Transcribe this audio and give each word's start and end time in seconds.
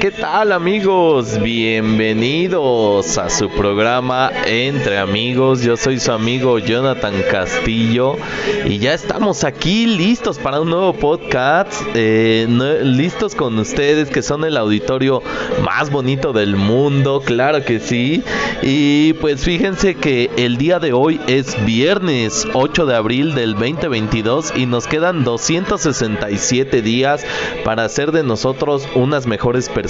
¿qué 0.00 0.10
tal 0.10 0.52
amigos? 0.52 1.40
Bienvenidos 1.40 3.18
a 3.18 3.30
su 3.30 3.48
programa 3.48 4.30
Entre 4.46 4.98
Amigos. 4.98 5.62
Yo 5.62 5.76
soy 5.76 6.00
su 6.00 6.12
amigo 6.12 6.58
Jonathan 6.58 7.14
Castillo 7.30 8.16
y 8.64 8.78
ya 8.78 8.94
estamos 8.94 9.44
aquí 9.44 9.86
listos 9.86 10.38
para 10.38 10.60
un 10.60 10.70
nuevo 10.70 10.92
podcast. 10.94 11.72
Eh, 11.94 12.46
listos 12.82 13.34
con 13.34 13.58
ustedes 13.58 14.10
que 14.10 14.22
son 14.22 14.44
el 14.44 14.56
auditorio 14.56 15.22
más 15.62 15.90
bonito 15.90 16.32
del 16.32 16.56
mundo, 16.56 17.22
claro 17.24 17.64
que 17.64 17.80
sí. 17.80 18.22
Y 18.62 19.14
pues 19.14 19.44
fíjense 19.44 19.94
que 19.94 20.30
el 20.36 20.56
día 20.56 20.78
de 20.78 20.92
hoy 20.92 21.20
es 21.26 21.64
viernes 21.64 22.46
8 22.54 22.86
de 22.86 22.96
abril 22.96 23.34
del 23.34 23.54
2022 23.54 24.52
y 24.56 24.66
nos 24.66 24.86
quedan 24.86 25.24
267 25.24 26.82
días 26.82 27.24
para 27.64 27.84
hacer 27.84 28.12
de 28.12 28.22
nosotros 28.22 28.88
unas 28.94 29.26
mejores 29.26 29.68
personas, 29.68 29.85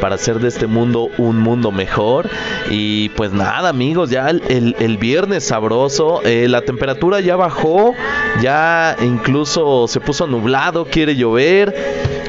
para 0.00 0.14
hacer 0.16 0.38
de 0.38 0.48
este 0.48 0.66
mundo 0.66 1.08
un 1.18 1.38
mundo 1.38 1.70
mejor. 1.70 2.28
Y 2.70 3.10
pues 3.10 3.32
nada, 3.32 3.68
amigos, 3.68 4.10
ya 4.10 4.28
el, 4.30 4.98
viernes 4.98 5.44
sabroso, 5.44 6.20
eh, 6.24 6.46
la 6.48 6.62
temperatura 6.62 7.20
ya 7.20 7.36
bajó, 7.36 7.94
ya 8.40 8.96
incluso 9.02 9.86
se 9.88 10.00
puso 10.00 10.26
nublado, 10.26 10.86
quiere 10.86 11.16
llover. 11.16 11.74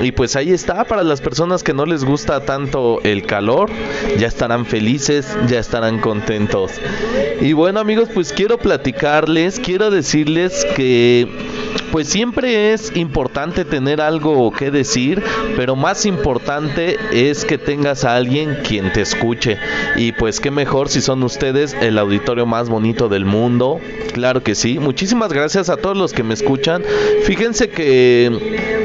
Y 0.02 0.12
pues 0.12 0.36
ahí 0.36 0.52
está, 0.52 0.84
para 0.84 1.04
las 1.04 1.22
personas 1.22 1.64
que 1.64 1.74
no 1.74 1.86
les 1.86 2.04
gusta 2.04 2.42
tanto 2.42 3.00
el 3.04 3.26
calor, 3.26 3.70
ya 4.18 4.28
estarán 4.28 4.66
felices, 4.66 5.38
ya 5.48 5.60
estarán 5.60 6.00
contentos. 6.00 6.72
Y 7.42 7.54
bueno 7.54 7.80
amigos, 7.80 8.10
pues 8.14 8.34
quiero 8.34 8.58
platicarles, 8.58 9.60
quiero 9.60 9.90
decirles 9.90 10.66
que 10.76 11.28
pues 11.92 12.08
siempre 12.08 12.74
es 12.74 12.96
importante 12.96 13.66
tener 13.66 14.02
algo 14.02 14.52
que 14.52 14.72
decir, 14.72 15.22
pero 15.56 15.76
más 15.76 16.06
importante 16.06 16.98
es 17.12 17.46
que 17.46 17.58
tengas 17.58 18.04
a 18.04 18.16
alguien 18.16 18.60
quien 18.68 18.92
te 18.92 19.02
escuche. 19.02 19.58
Y 19.96 20.12
pues 20.14 20.40
qué 20.40 20.52
mejor 20.52 20.90
si 20.90 21.02
son 21.02 21.24
ustedes 21.24 21.74
el 21.74 21.98
auditorio 21.98 22.46
más 22.46 22.70
bonito 22.70 23.10
del 23.10 23.26
mundo. 23.26 23.80
Claro 24.14 24.44
que 24.44 24.56
sí. 24.56 24.80
Muchísimas 24.80 25.32
gracias 25.32 25.70
a 25.70 25.78
todos 25.78 25.98
los 25.98 26.14
que 26.14 26.24
me 26.24 26.34
escuchan. 26.34 26.84
Fíjense 27.24 27.70
que 27.70 28.76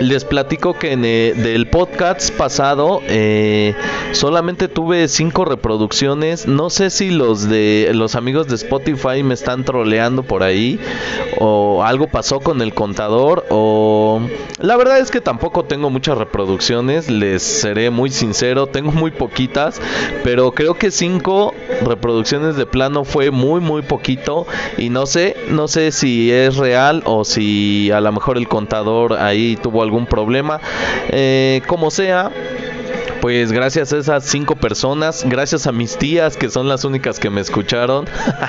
les 0.00 0.24
platico 0.24 0.74
que 0.74 0.92
en 0.92 1.04
el 1.04 1.42
del 1.42 1.68
podcast 1.68 2.30
pasado 2.36 3.00
eh, 3.08 3.74
solamente 4.12 4.68
tuve 4.68 5.08
cinco 5.08 5.44
reproducciones. 5.44 6.46
No 6.46 6.70
sé 6.70 6.90
si 6.90 7.10
los 7.10 7.48
de 7.48 7.90
los 7.94 8.14
amigos 8.14 8.46
de 8.48 8.56
Spotify 8.56 9.22
me 9.22 9.34
están 9.34 9.64
troleando 9.64 10.22
por 10.22 10.42
ahí 10.42 10.78
o 11.38 11.82
algo 11.82 12.08
pasó 12.08 12.40
con 12.40 12.55
el 12.62 12.74
contador 12.74 13.44
o 13.50 14.20
la 14.58 14.76
verdad 14.76 14.98
es 14.98 15.10
que 15.10 15.20
tampoco 15.20 15.64
tengo 15.64 15.90
muchas 15.90 16.18
reproducciones. 16.18 17.10
Les 17.10 17.42
seré 17.42 17.90
muy 17.90 18.10
sincero, 18.10 18.66
tengo 18.66 18.92
muy 18.92 19.10
poquitas, 19.10 19.80
pero 20.24 20.52
creo 20.52 20.74
que 20.74 20.90
cinco 20.90 21.54
reproducciones 21.84 22.56
de 22.56 22.66
plano 22.66 23.04
fue 23.04 23.30
muy 23.30 23.60
muy 23.60 23.82
poquito 23.82 24.46
y 24.78 24.88
no 24.88 25.06
sé, 25.06 25.36
no 25.50 25.68
sé 25.68 25.92
si 25.92 26.30
es 26.30 26.56
real 26.56 27.02
o 27.04 27.24
si 27.24 27.90
a 27.90 28.00
lo 28.00 28.12
mejor 28.12 28.38
el 28.38 28.48
contador 28.48 29.14
ahí 29.14 29.56
tuvo 29.56 29.82
algún 29.82 30.06
problema. 30.06 30.60
Eh, 31.08 31.62
como 31.66 31.90
sea, 31.90 32.30
pues 33.20 33.52
gracias 33.52 33.92
a 33.92 33.98
esas 33.98 34.24
cinco 34.24 34.56
personas, 34.56 35.24
gracias 35.28 35.66
a 35.66 35.72
mis 35.72 35.96
tías 35.96 36.36
que 36.36 36.50
son 36.50 36.68
las 36.68 36.84
únicas 36.84 37.18
que 37.18 37.30
me 37.30 37.40
escucharon. 37.40 38.06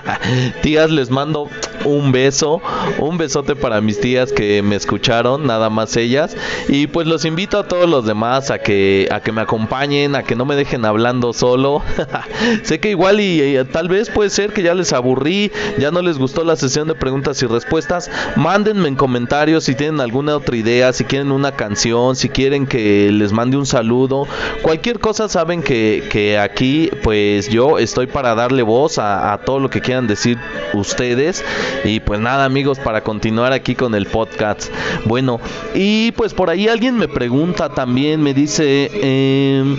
tías, 0.61 0.89
les 0.91 1.09
mando 1.09 1.49
un 1.85 2.11
beso, 2.11 2.61
un 2.99 3.17
besote 3.17 3.55
para 3.55 3.81
mis 3.81 3.99
tías 3.99 4.31
que 4.31 4.61
me 4.61 4.75
escucharon, 4.75 5.45
nada 5.45 5.69
más 5.69 5.95
ellas. 5.97 6.35
Y 6.67 6.87
pues 6.87 7.07
los 7.07 7.25
invito 7.25 7.59
a 7.59 7.67
todos 7.67 7.89
los 7.89 8.05
demás 8.05 8.51
a 8.51 8.59
que, 8.59 9.07
a 9.11 9.21
que 9.21 9.31
me 9.31 9.41
acompañen, 9.41 10.15
a 10.15 10.23
que 10.23 10.35
no 10.35 10.45
me 10.45 10.55
dejen 10.55 10.85
hablando 10.85 11.33
solo. 11.33 11.81
sé 12.63 12.79
que 12.79 12.89
igual 12.89 13.19
y, 13.19 13.57
tal 13.71 13.87
vez 13.87 14.09
puede 14.09 14.29
ser 14.29 14.53
que 14.53 14.63
ya 14.63 14.73
les 14.73 14.93
aburrí, 14.93 15.51
ya 15.77 15.91
no 15.91 16.01
les 16.01 16.17
gustó 16.17 16.43
la 16.43 16.55
sesión 16.55 16.87
de 16.87 16.95
preguntas 16.95 17.41
y 17.41 17.45
respuestas. 17.45 18.09
Mándenme 18.35 18.87
en 18.87 18.95
comentarios 18.95 19.63
si 19.63 19.75
tienen 19.75 20.01
alguna 20.01 20.35
otra 20.35 20.55
idea, 20.55 20.93
si 20.93 21.05
quieren 21.05 21.31
una 21.31 21.51
canción, 21.53 22.15
si 22.15 22.29
quieren 22.29 22.67
que 22.67 23.11
les 23.11 23.31
mande 23.31 23.57
un 23.57 23.65
saludo 23.65 24.27
cualquier 24.61 24.99
cosa 24.99 25.29
saben 25.29 25.63
que, 25.63 26.39
aquí 26.41 26.89
pues 27.03 27.49
yo 27.49 27.79
estoy 27.79 28.07
para 28.07 28.35
darle 28.35 28.63
voz 28.63 28.97
a, 28.99 29.39
todo 29.45 29.59
lo 29.59 29.69
que 29.69 29.81
quieran 29.81 30.07
decir 30.07 30.37
ustedes. 30.73 31.43
Y 31.83 31.99
pues 31.99 32.19
nada 32.19 32.45
amigos 32.45 32.79
para 32.79 33.01
continuar 33.01 33.53
aquí 33.53 33.75
con 33.75 33.95
el 33.95 34.05
podcast. 34.05 34.71
Bueno 35.05 35.39
y 35.73 36.11
pues 36.13 36.33
por 36.33 36.49
ahí 36.49 36.67
alguien 36.67 36.97
me 36.97 37.07
pregunta 37.07 37.69
también 37.69 38.21
me 38.21 38.33
dice 38.33 38.89
em, 38.93 39.77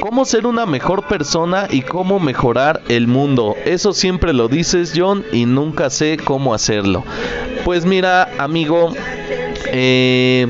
cómo 0.00 0.24
ser 0.24 0.46
una 0.46 0.66
mejor 0.66 1.06
persona 1.06 1.66
y 1.70 1.82
cómo 1.82 2.18
mejorar 2.18 2.80
el 2.88 3.06
mundo 3.06 3.54
eso 3.64 3.92
siempre 3.92 4.32
lo 4.32 4.48
dices 4.48 4.92
John 4.96 5.24
y 5.32 5.46
nunca 5.46 5.90
sé 5.90 6.16
cómo 6.22 6.54
hacerlo. 6.54 7.04
Pues 7.64 7.84
mira 7.84 8.30
amigo 8.38 8.92
eh, 9.66 10.46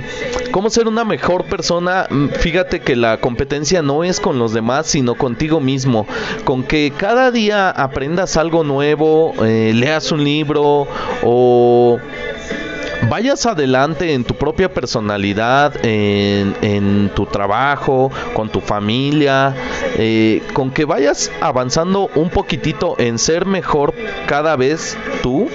¿Cómo 0.50 0.70
ser 0.70 0.88
una 0.88 1.04
mejor 1.04 1.44
persona? 1.44 2.06
Mm, 2.10 2.28
fíjate 2.28 2.80
que 2.80 2.96
la 2.96 3.18
competencia 3.20 3.82
no 3.82 4.04
es 4.04 4.20
con 4.20 4.38
los 4.38 4.52
demás, 4.52 4.86
sino 4.86 5.14
contigo 5.14 5.60
mismo. 5.60 6.06
Con 6.44 6.62
que 6.62 6.92
cada 6.96 7.30
día 7.30 7.70
aprendas 7.70 8.36
algo 8.36 8.64
nuevo, 8.64 9.34
eh, 9.44 9.72
leas 9.74 10.10
un 10.10 10.24
libro 10.24 10.86
o 11.22 11.98
vayas 13.08 13.46
adelante 13.46 14.14
en 14.14 14.24
tu 14.24 14.34
propia 14.34 14.72
personalidad, 14.72 15.74
en, 15.82 17.10
tu 17.14 17.26
trabajo, 17.26 18.10
con 18.34 18.48
tu 18.48 18.60
familia, 18.60 19.54
eh, 19.96 20.42
con 20.52 20.70
que 20.70 20.84
vayas 20.84 21.30
avanzando 21.40 22.10
un 22.14 22.30
poquitito 22.30 22.96
en 22.98 23.18
ser 23.18 23.46
mejor 23.46 23.94
cada 24.26 24.56
vez 24.56 24.96
tú 25.22 25.48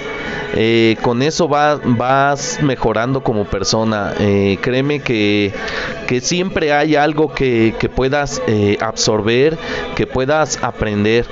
eh, 0.54 0.96
con 1.02 1.22
eso 1.22 1.48
vas 1.48 2.58
mejorando 2.62 3.22
como 3.22 3.44
persona. 3.44 4.14
Eh, 4.18 4.58
créeme 4.60 5.00
que, 5.00 5.52
que, 6.06 6.20
siempre 6.20 6.72
hay 6.72 6.96
algo 6.96 7.32
que, 7.34 7.74
que 7.78 7.88
puedas 7.88 8.40
eh, 8.46 8.78
absorber, 8.80 9.58
que 9.96 10.06
puedas 10.06 10.62
aprender. 10.62 11.26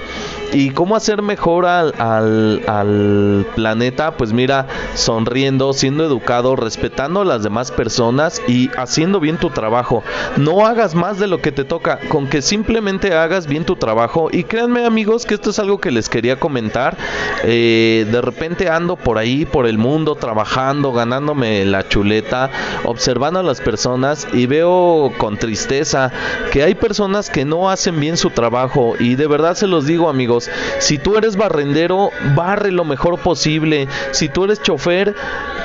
¿Y 0.52 0.70
cómo 0.70 0.96
hacer 0.96 1.22
mejor 1.22 1.64
al, 1.66 3.46
planeta? 3.54 4.16
Pues 4.16 4.32
mira, 4.32 4.66
sonriendo, 4.94 5.72
siendo 5.72 6.04
educado, 6.04 6.56
respetando 6.56 7.22
a 7.22 7.24
las 7.24 7.42
demás 7.42 7.70
personas 7.70 8.42
y 8.46 8.70
haciendo 8.76 9.18
bien 9.18 9.38
tu 9.38 9.48
trabajo. 9.50 10.02
No 10.36 10.66
hagas 10.66 10.94
más 10.94 11.18
de 11.18 11.26
lo 11.26 11.40
que 11.40 11.52
te 11.52 11.64
toca, 11.64 12.00
con 12.08 12.28
que 12.28 12.42
simplemente 12.42 13.14
hagas 13.14 13.46
bien 13.46 13.64
tu 13.64 13.76
trabajo. 13.76 14.28
Y 14.30 14.44
créanme 14.44 14.84
amigos 14.84 15.24
que 15.24 15.34
esto 15.34 15.50
es 15.50 15.58
algo 15.58 15.80
que 15.80 15.90
les 15.90 16.08
quería 16.08 16.38
comentar. 16.38 16.96
Eh, 17.44 18.06
de 18.10 18.20
repente 18.20 18.68
ando 18.68 18.96
por 18.96 19.16
ahí, 19.18 19.46
por 19.46 19.66
el 19.66 19.78
mundo, 19.78 20.16
trabajando, 20.16 20.92
ganándome 20.92 21.64
la 21.64 21.88
chuleta, 21.88 22.50
observando 22.84 23.40
a 23.40 23.42
las 23.42 23.60
personas 23.60 24.26
y 24.32 24.46
veo 24.46 25.12
con 25.16 25.38
tristeza 25.38 26.12
que 26.50 26.62
hay 26.62 26.74
personas 26.74 27.30
que 27.30 27.44
no 27.44 27.70
hacen 27.70 27.98
bien 27.98 28.16
su 28.16 28.30
trabajo. 28.30 28.94
Y 28.98 29.14
de 29.14 29.26
verdad 29.26 29.54
se 29.54 29.66
los 29.66 29.86
digo 29.86 30.08
amigos, 30.08 30.41
si 30.78 30.98
tú 30.98 31.16
eres 31.16 31.36
barrendero, 31.36 32.10
barre 32.34 32.70
lo 32.70 32.84
mejor 32.84 33.18
posible. 33.20 33.88
Si 34.12 34.28
tú 34.28 34.44
eres 34.44 34.62
chofer, 34.62 35.14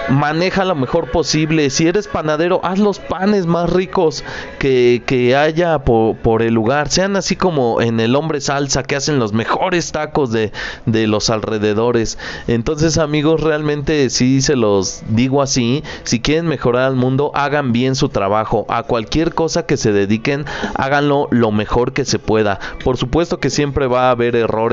maneja 0.09 0.65
lo 0.65 0.75
mejor 0.75 1.11
posible. 1.11 1.69
Si 1.69 1.87
eres 1.87 2.07
panadero, 2.07 2.61
haz 2.63 2.79
los 2.79 2.99
panes 2.99 3.45
más 3.45 3.69
ricos 3.69 4.23
que, 4.59 5.35
haya 5.37 5.79
por, 5.79 6.41
el 6.41 6.53
lugar. 6.53 6.89
Sean 6.89 7.15
así 7.15 7.35
como 7.35 7.81
en 7.81 7.99
el 7.99 8.15
hombre 8.15 8.41
salsa, 8.41 8.83
que 8.83 8.95
hacen 8.95 9.19
los 9.19 9.33
mejores 9.33 9.91
tacos 9.91 10.31
de, 10.31 10.51
de 10.85 11.07
los 11.07 11.29
alrededores. 11.29 12.17
Entonces, 12.47 12.97
amigos, 12.97 13.41
realmente 13.41 14.09
sí 14.09 14.41
se 14.41 14.55
los 14.55 15.03
digo 15.09 15.41
así. 15.41 15.83
Si 16.03 16.19
quieren 16.19 16.47
mejorar 16.47 16.83
al 16.83 16.95
mundo, 16.95 17.31
hagan 17.33 17.71
bien 17.71 17.95
su 17.95 18.09
trabajo. 18.09 18.65
A 18.69 18.83
cualquier 18.83 19.33
cosa 19.33 19.65
que 19.65 19.77
se 19.77 19.91
dediquen, 19.91 20.45
háganlo 20.75 21.27
lo 21.31 21.51
mejor 21.51 21.93
que 21.93 22.05
se 22.05 22.19
pueda. 22.19 22.59
Por 22.83 22.97
supuesto 22.97 23.39
que 23.39 23.49
siempre 23.49 23.87
va 23.87 24.07
a 24.07 24.11
haber 24.11 24.35
errores, 24.35 24.66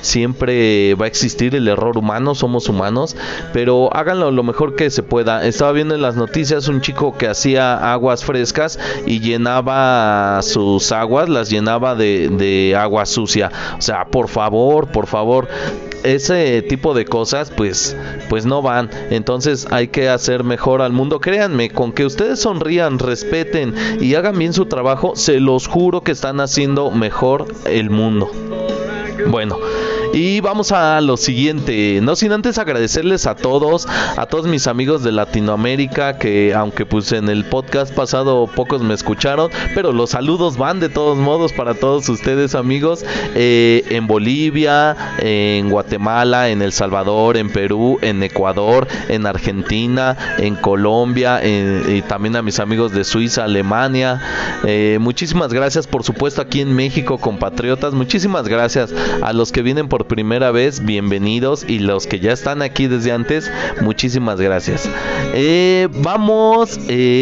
siempre 0.00 0.94
va 0.94 1.04
a 1.04 1.08
existir 1.08 1.54
el 1.54 1.68
error 1.68 1.96
humano, 1.96 2.34
somos 2.34 2.68
humanos, 2.68 3.16
pero 3.52 3.94
háganlo 3.94 4.30
lo 4.30 4.42
mejor 4.42 4.76
que 4.76 4.90
se 4.90 5.02
pueda. 5.02 5.46
Estaba 5.46 5.72
viendo 5.72 5.94
en 5.94 6.02
las 6.02 6.16
noticias 6.16 6.68
un 6.68 6.80
chico 6.80 7.16
que 7.16 7.28
hacía 7.28 7.92
aguas 7.92 8.24
frescas 8.24 8.78
y 9.06 9.20
llenaba 9.20 10.40
sus 10.42 10.92
aguas, 10.92 11.28
las 11.28 11.50
llenaba 11.50 11.94
de, 11.94 12.28
de 12.28 12.76
agua 12.76 13.06
sucia. 13.06 13.50
O 13.78 13.82
sea, 13.82 14.06
por 14.06 14.28
favor, 14.28 14.88
por 14.88 15.06
favor, 15.06 15.48
ese 16.06 16.62
tipo 16.62 16.94
de 16.94 17.04
cosas 17.04 17.50
pues 17.50 17.96
pues 18.28 18.46
no 18.46 18.62
van 18.62 18.90
entonces 19.10 19.66
hay 19.70 19.88
que 19.88 20.08
hacer 20.08 20.44
mejor 20.44 20.80
al 20.80 20.92
mundo 20.92 21.20
créanme 21.20 21.70
con 21.70 21.92
que 21.92 22.04
ustedes 22.04 22.40
sonrían 22.40 22.98
respeten 22.98 23.74
y 24.00 24.14
hagan 24.14 24.38
bien 24.38 24.52
su 24.52 24.66
trabajo 24.66 25.16
se 25.16 25.40
los 25.40 25.66
juro 25.66 26.02
que 26.02 26.12
están 26.12 26.40
haciendo 26.40 26.90
mejor 26.90 27.46
el 27.64 27.90
mundo 27.90 28.30
bueno 29.24 29.58
Y 30.16 30.40
vamos 30.40 30.72
a 30.72 30.98
lo 31.02 31.18
siguiente, 31.18 32.00
no 32.02 32.16
sin 32.16 32.32
antes 32.32 32.56
agradecerles 32.56 33.26
a 33.26 33.34
todos, 33.34 33.86
a 34.16 34.24
todos 34.24 34.46
mis 34.46 34.66
amigos 34.66 35.04
de 35.04 35.12
Latinoamérica 35.12 36.16
que 36.16 36.54
aunque 36.54 36.86
pues 36.86 37.12
en 37.12 37.28
el 37.28 37.44
podcast 37.44 37.94
pasado 37.94 38.46
pocos 38.46 38.80
me 38.80 38.94
escucharon, 38.94 39.50
pero 39.74 39.92
los 39.92 40.08
saludos 40.08 40.56
van 40.56 40.80
de 40.80 40.88
todos 40.88 41.18
modos 41.18 41.52
para 41.52 41.74
todos 41.74 42.08
ustedes 42.08 42.54
amigos 42.54 43.04
eh, 43.34 43.84
en 43.90 44.06
Bolivia, 44.06 44.96
en 45.18 45.68
Guatemala, 45.68 46.48
en 46.48 46.62
El 46.62 46.72
Salvador, 46.72 47.36
en 47.36 47.50
Perú, 47.50 47.98
en 48.00 48.22
Ecuador, 48.22 48.88
en 49.10 49.26
Argentina, 49.26 50.16
en 50.38 50.56
Colombia, 50.56 51.42
y 51.46 52.00
también 52.00 52.36
a 52.36 52.42
mis 52.42 52.58
amigos 52.58 52.90
de 52.92 53.04
Suiza, 53.04 53.44
Alemania. 53.44 54.22
Eh, 54.64 54.96
muchísimas 54.98 55.52
gracias 55.52 55.86
por 55.86 56.04
supuesto 56.04 56.40
aquí 56.40 56.62
en 56.62 56.74
México 56.74 57.18
compatriotas, 57.18 57.92
muchísimas 57.92 58.48
gracias 58.48 58.94
a 59.20 59.34
los 59.34 59.52
que 59.52 59.60
vienen 59.60 59.88
por 59.88 60.05
primera 60.06 60.50
vez, 60.50 60.84
bienvenidos 60.84 61.64
y 61.68 61.78
los 61.78 62.06
que 62.06 62.20
ya 62.20 62.32
están 62.32 62.62
aquí 62.62 62.86
desde 62.86 63.12
antes, 63.12 63.50
muchísimas 63.82 64.40
gracias. 64.40 64.88
Eh, 65.34 65.88
vamos 66.02 66.78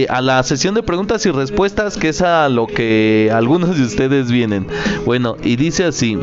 a 0.08 0.20
la 0.20 0.42
sesión 0.42 0.74
de 0.74 0.82
preguntas 0.82 1.24
y 1.26 1.30
respuestas 1.30 1.96
que 1.96 2.10
es 2.10 2.22
a 2.22 2.48
lo 2.48 2.66
que 2.66 3.30
algunos 3.32 3.76
de 3.76 3.84
ustedes 3.84 4.30
vienen. 4.30 4.66
Bueno, 5.04 5.36
y 5.42 5.56
dice 5.56 5.84
así. 5.84 6.18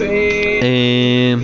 Eh, 0.00 1.36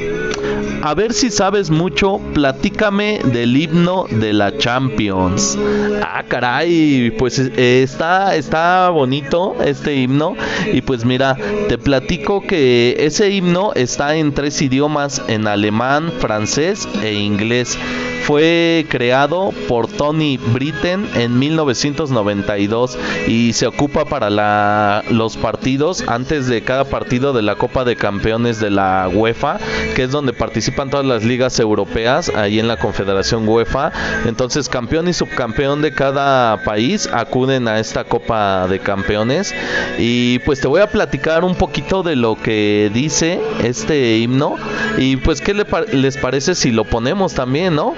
a 0.88 0.94
ver 0.94 1.12
si 1.12 1.31
sabes 1.31 1.69
mucho, 1.69 2.19
platícame 2.32 3.20
del 3.23 3.55
himno 3.55 4.06
de 4.08 4.32
la 4.32 4.56
Champions. 4.56 5.58
Ah, 6.02 6.25
caray, 6.26 7.11
pues 7.19 7.38
eh, 7.38 7.82
está, 7.82 8.35
está 8.37 8.88
bonito 8.88 9.55
este 9.62 9.96
himno. 9.96 10.35
Y 10.73 10.81
pues 10.81 11.05
mira, 11.05 11.37
te 11.69 11.76
platico 11.76 12.40
que 12.40 12.96
ese 13.00 13.29
himno 13.29 13.75
está 13.75 14.17
en 14.17 14.32
tres 14.32 14.62
idiomas, 14.62 15.20
en 15.29 15.46
alemán, 15.46 16.11
francés 16.20 16.88
e 17.02 17.12
inglés 17.12 17.76
fue 18.24 18.86
creado 18.88 19.52
por 19.68 19.88
Tony 19.88 20.38
Britten 20.38 21.08
en 21.14 21.38
1992 21.38 22.98
y 23.26 23.52
se 23.52 23.66
ocupa 23.66 24.04
para 24.04 24.30
la, 24.30 25.02
los 25.10 25.36
partidos 25.36 26.04
antes 26.06 26.46
de 26.46 26.62
cada 26.62 26.84
partido 26.84 27.32
de 27.32 27.42
la 27.42 27.54
Copa 27.54 27.84
de 27.84 27.96
Campeones 27.96 28.60
de 28.60 28.70
la 28.70 29.08
UEFA, 29.12 29.58
que 29.94 30.04
es 30.04 30.10
donde 30.10 30.32
participan 30.32 30.90
todas 30.90 31.06
las 31.06 31.24
ligas 31.24 31.58
europeas, 31.58 32.30
ahí 32.34 32.58
en 32.58 32.68
la 32.68 32.76
Confederación 32.76 33.48
UEFA. 33.48 33.92
Entonces, 34.26 34.68
campeón 34.68 35.08
y 35.08 35.12
subcampeón 35.12 35.82
de 35.82 35.92
cada 35.92 36.62
país 36.64 37.08
acuden 37.12 37.68
a 37.68 37.78
esta 37.78 38.04
Copa 38.04 38.66
de 38.68 38.78
Campeones. 38.78 39.54
Y 39.98 40.38
pues 40.40 40.60
te 40.60 40.68
voy 40.68 40.80
a 40.80 40.90
platicar 40.90 41.44
un 41.44 41.54
poquito 41.54 42.02
de 42.02 42.16
lo 42.16 42.36
que 42.36 42.90
dice 42.92 43.40
este 43.62 44.18
himno. 44.18 44.56
Y 44.98 45.16
pues, 45.16 45.40
¿qué 45.40 45.54
les 45.54 46.16
parece 46.16 46.54
si 46.54 46.70
lo 46.70 46.84
ponemos 46.84 47.34
también, 47.34 47.74
no? 47.74 47.94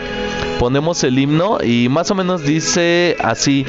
Ponemos 0.61 1.03
el 1.05 1.19
himno 1.19 1.57
y 1.65 1.89
más 1.89 2.11
o 2.11 2.15
menos 2.15 2.43
dice 2.43 3.17
así, 3.25 3.65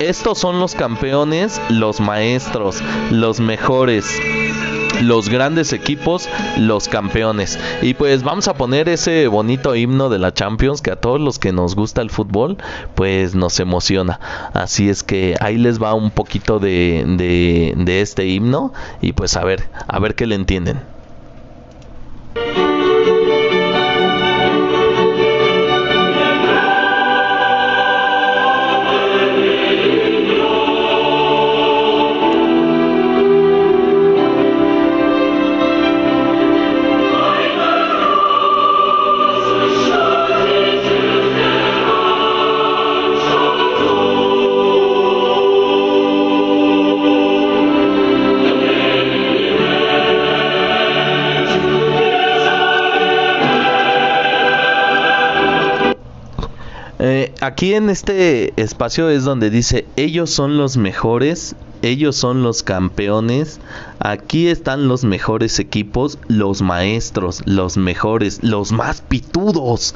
estos 0.00 0.38
son 0.38 0.58
los 0.58 0.74
campeones, 0.74 1.60
los 1.68 2.00
maestros, 2.00 2.82
los 3.10 3.40
mejores 3.40 4.18
los 5.02 5.28
grandes 5.28 5.72
equipos, 5.72 6.28
los 6.56 6.88
campeones. 6.88 7.56
Y 7.82 7.94
pues 7.94 8.24
vamos 8.24 8.48
a 8.48 8.54
poner 8.54 8.88
ese 8.88 9.28
bonito 9.28 9.76
himno 9.76 10.08
de 10.08 10.18
la 10.18 10.32
Champions 10.32 10.80
que 10.82 10.90
a 10.90 10.96
todos 10.96 11.20
los 11.20 11.38
que 11.38 11.52
nos 11.52 11.76
gusta 11.76 12.00
el 12.00 12.10
fútbol, 12.10 12.56
pues 12.96 13.36
nos 13.36 13.60
emociona. 13.60 14.18
Así 14.54 14.88
es 14.88 15.04
que 15.04 15.36
ahí 15.40 15.56
les 15.56 15.80
va 15.80 15.94
un 15.94 16.10
poquito 16.10 16.58
de, 16.58 17.04
de, 17.76 18.00
este 18.00 18.26
himno 18.26 18.72
y 19.00 19.12
pues 19.12 19.36
a 19.36 19.44
ver, 19.44 19.68
a 19.86 20.00
ver 20.00 20.16
qué 20.16 20.26
le 20.26 20.34
entienden. 20.34 20.80
Aquí 57.48 57.72
en 57.72 57.88
este 57.88 58.52
espacio 58.60 59.08
es 59.08 59.24
donde 59.24 59.48
dice, 59.48 59.86
ellos 59.96 60.28
son 60.28 60.58
los 60.58 60.76
mejores, 60.76 61.56
ellos 61.80 62.14
son 62.14 62.42
los 62.42 62.62
campeones, 62.62 63.58
aquí 64.00 64.48
están 64.48 64.86
los 64.86 65.04
mejores 65.04 65.58
equipos, 65.58 66.18
los 66.28 66.60
maestros, 66.60 67.42
los 67.46 67.78
mejores, 67.78 68.42
los 68.42 68.70
más 68.70 69.00
pitudos. 69.00 69.94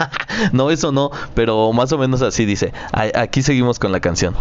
no, 0.52 0.70
eso 0.70 0.92
no, 0.92 1.10
pero 1.34 1.72
más 1.72 1.90
o 1.92 1.98
menos 1.98 2.20
así 2.20 2.44
dice. 2.44 2.72
Aquí 2.92 3.42
seguimos 3.42 3.78
con 3.78 3.92
la 3.92 4.00
canción. 4.00 4.36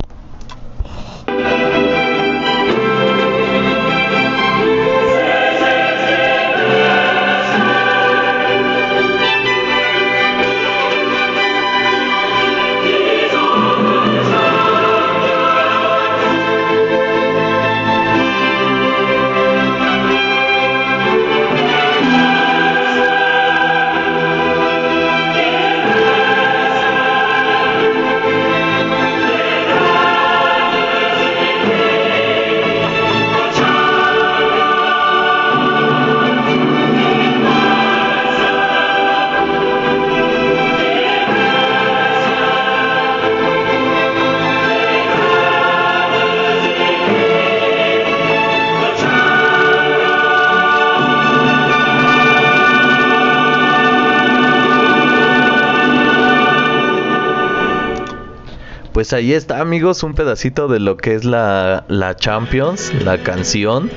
Pues 59.10 59.24
ahí 59.24 59.34
está, 59.34 59.60
amigos, 59.60 60.04
un 60.04 60.13
pedacito 60.13 60.68
de 60.68 60.80
lo 60.80 60.96
que 60.96 61.16
es 61.16 61.25
la, 61.25 61.84
la 61.88 62.16
Champions, 62.16 62.94
la 63.04 63.18
canción. 63.18 63.89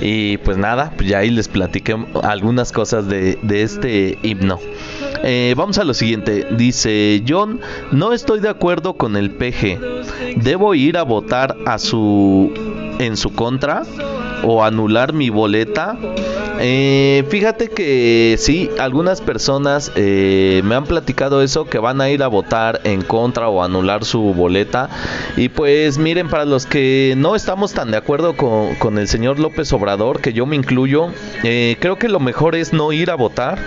Y 0.00 0.36
pues 0.38 0.56
nada, 0.58 0.92
pues 0.96 1.08
ya 1.08 1.18
ahí 1.18 1.30
les 1.30 1.48
platiqué 1.48 1.96
algunas 2.22 2.70
cosas 2.70 3.08
de, 3.08 3.36
de 3.42 3.62
este 3.62 4.16
himno. 4.22 4.60
Eh, 5.24 5.54
vamos 5.56 5.78
a 5.78 5.84
lo 5.84 5.92
siguiente. 5.92 6.46
Dice 6.56 7.24
John, 7.26 7.58
no 7.90 8.12
estoy 8.12 8.38
de 8.38 8.48
acuerdo 8.48 8.94
con 8.94 9.16
el 9.16 9.32
PG. 9.32 10.36
¿Debo 10.36 10.76
ir 10.76 10.98
a 10.98 11.02
votar 11.02 11.56
a 11.66 11.78
su 11.78 12.52
en 13.00 13.16
su 13.16 13.34
contra 13.34 13.82
o 14.44 14.62
anular 14.62 15.12
mi 15.14 15.30
boleta? 15.30 15.96
Eh, 16.66 17.26
fíjate 17.28 17.68
que 17.68 18.36
sí, 18.38 18.70
algunas 18.78 19.20
personas 19.20 19.92
eh, 19.96 20.62
me 20.64 20.74
han 20.74 20.86
platicado 20.86 21.42
eso, 21.42 21.66
que 21.66 21.78
van 21.78 22.00
a 22.00 22.08
ir 22.08 22.22
a 22.22 22.28
votar 22.28 22.80
en 22.84 23.02
contra 23.02 23.50
o 23.50 23.62
anular 23.62 24.06
su 24.06 24.32
boleta. 24.32 24.88
Y 25.36 25.50
pues 25.50 25.98
miren, 25.98 26.30
para 26.30 26.46
los 26.46 26.64
que 26.64 27.12
no 27.18 27.36
estamos 27.36 27.74
tan 27.74 27.90
de 27.90 27.98
acuerdo 27.98 28.34
con, 28.34 28.96
el 28.96 29.08
señor 29.08 29.40
López 29.40 29.70
Obrador, 29.74 30.22
que 30.22 30.32
yo 30.32 30.46
me 30.46 30.56
incluyo, 30.56 31.10
eh, 31.42 31.76
creo 31.80 31.98
que 31.98 32.08
lo 32.08 32.18
mejor 32.18 32.54
es 32.56 32.72
no 32.72 32.92
ir 32.92 33.10
a 33.10 33.14
votar 33.14 33.58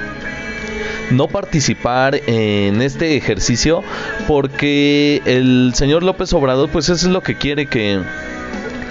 no 1.12 1.28
participar 1.28 2.20
en 2.28 2.82
este 2.82 3.16
ejercicio 3.16 3.82
porque 4.28 5.22
el 5.24 5.72
señor 5.74 6.04
López 6.04 6.34
Obrador 6.34 6.70
pues 6.70 6.90
eso 6.90 7.08
es 7.08 7.14
lo 7.14 7.22
que 7.22 7.38
quiere 7.38 7.68
que 7.68 8.02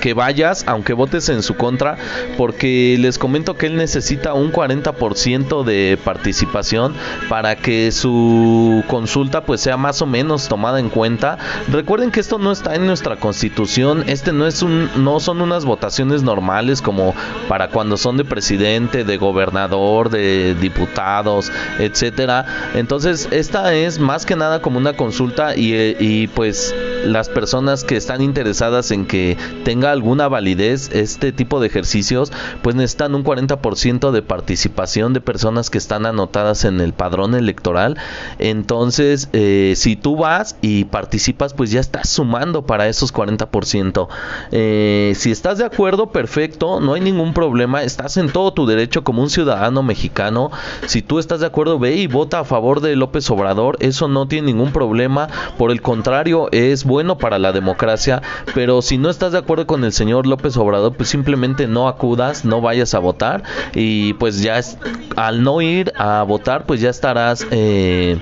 que 0.00 0.15
vayas, 0.15 0.65
aunque 0.67 0.93
votes 0.93 1.29
en 1.29 1.43
su 1.43 1.57
contra, 1.57 1.97
porque 2.37 2.97
les 2.99 3.19
comento 3.19 3.57
que 3.57 3.67
él 3.67 3.76
necesita 3.76 4.35
un 4.35 4.53
40% 4.53 5.65
de 5.65 5.99
participación 6.03 6.95
para 7.29 7.57
que 7.57 7.93
su 7.93 8.85
consulta 8.88 9.45
pues 9.45 9.61
sea 9.61 9.76
más 9.76 10.03
o 10.03 10.07
menos 10.07 10.49
tomada 10.49 10.81
en 10.81 10.88
cuenta. 10.88 11.38
Recuerden 11.71 12.11
que 12.11 12.21
esto 12.21 12.38
no 12.38 12.53
está 12.53 12.75
en 12.75 12.87
nuestra 12.87 13.17
constitución, 13.17 14.05
este 14.07 14.33
no 14.33 14.47
es 14.47 14.62
un 14.62 14.91
no 14.97 15.21
son 15.21 15.41
unas 15.41 15.65
votaciones 15.65 16.23
normales 16.23 16.83
como 16.83 17.15
para 17.49 17.69
cuando 17.69 17.97
son 17.97 18.17
de 18.17 18.25
presidente, 18.25 19.05
de 19.05 19.17
gobernador, 19.17 20.11
de 20.11 20.55
diputados, 20.61 21.50
etcétera. 21.79 22.47
Entonces, 22.75 23.29
esta 23.31 23.75
es 23.75 23.99
más 23.99 24.26
que 24.26 24.37
nada 24.37 24.61
como 24.61 24.79
una 24.79 24.95
consulta 24.95 25.57
y, 25.57 25.97
y 25.99 26.26
pues 26.29 26.75
las 27.06 27.28
personas 27.28 27.84
que 27.84 27.96
están 27.96 28.22
interesadas 28.22 28.90
en 28.90 29.06
que 29.06 29.36
tenga 29.64 29.90
alguna 29.90 30.28
validez 30.28 30.90
este 30.92 31.32
tipo 31.32 31.60
de 31.60 31.68
ejercicios, 31.68 32.32
pues 32.62 32.75
necesitan 32.76 33.14
un 33.14 33.25
40% 33.25 34.10
de 34.10 34.22
participación 34.22 35.12
de 35.12 35.20
personas 35.20 35.70
que 35.70 35.78
están 35.78 36.06
anotadas 36.06 36.64
en 36.64 36.80
el 36.80 36.92
padrón 36.92 37.34
electoral. 37.34 37.96
Entonces, 38.38 39.28
eh, 39.32 39.75
si 39.76 39.96
tú 39.96 40.16
vas 40.16 40.56
y 40.60 40.84
participas, 40.84 41.54
pues 41.54 41.70
ya 41.70 41.80
estás 41.80 42.08
sumando 42.08 42.66
para 42.66 42.88
esos 42.88 43.12
40%. 43.12 44.08
Eh, 44.52 45.12
si 45.16 45.30
estás 45.30 45.58
de 45.58 45.64
acuerdo, 45.64 46.10
perfecto, 46.10 46.80
no 46.80 46.94
hay 46.94 47.00
ningún 47.00 47.32
problema, 47.32 47.82
estás 47.82 48.16
en 48.16 48.30
todo 48.30 48.52
tu 48.52 48.66
derecho 48.66 49.04
como 49.04 49.22
un 49.22 49.30
ciudadano 49.30 49.82
mexicano. 49.82 50.50
Si 50.86 51.02
tú 51.02 51.18
estás 51.18 51.40
de 51.40 51.46
acuerdo, 51.46 51.78
ve 51.78 51.96
y 51.96 52.06
vota 52.06 52.40
a 52.40 52.44
favor 52.44 52.80
de 52.80 52.96
López 52.96 53.30
Obrador, 53.30 53.76
eso 53.80 54.08
no 54.08 54.28
tiene 54.28 54.46
ningún 54.46 54.72
problema. 54.72 55.28
Por 55.58 55.70
el 55.70 55.82
contrario, 55.82 56.48
es 56.52 56.84
bueno 56.84 56.96
para 57.19 57.38
la 57.38 57.53
democracia, 57.53 58.23
pero 58.55 58.83
si 58.83 58.99
no 58.99 59.11
estás 59.11 59.33
de 59.33 59.38
acuerdo 59.38 59.67
con 59.67 59.85
el 59.85 59.93
señor 59.93 60.26
López 60.26 60.57
Obrador, 60.57 60.95
pues 60.95 61.09
simplemente 61.09 61.67
no 61.67 61.88
acudas, 61.88 62.45
no 62.45 62.61
vayas 62.61 62.95
a 62.95 62.99
votar 62.99 63.43
y 63.75 64.15
pues 64.15 64.41
ya 64.41 64.59
es, 64.59 64.79
al 65.17 65.43
no 65.43 65.61
ir 65.61 65.93
a 65.97 66.23
votar, 66.23 66.65
pues 66.67 66.81
ya 66.81 66.91
estarás... 66.91 67.47
Eh, 67.50 68.19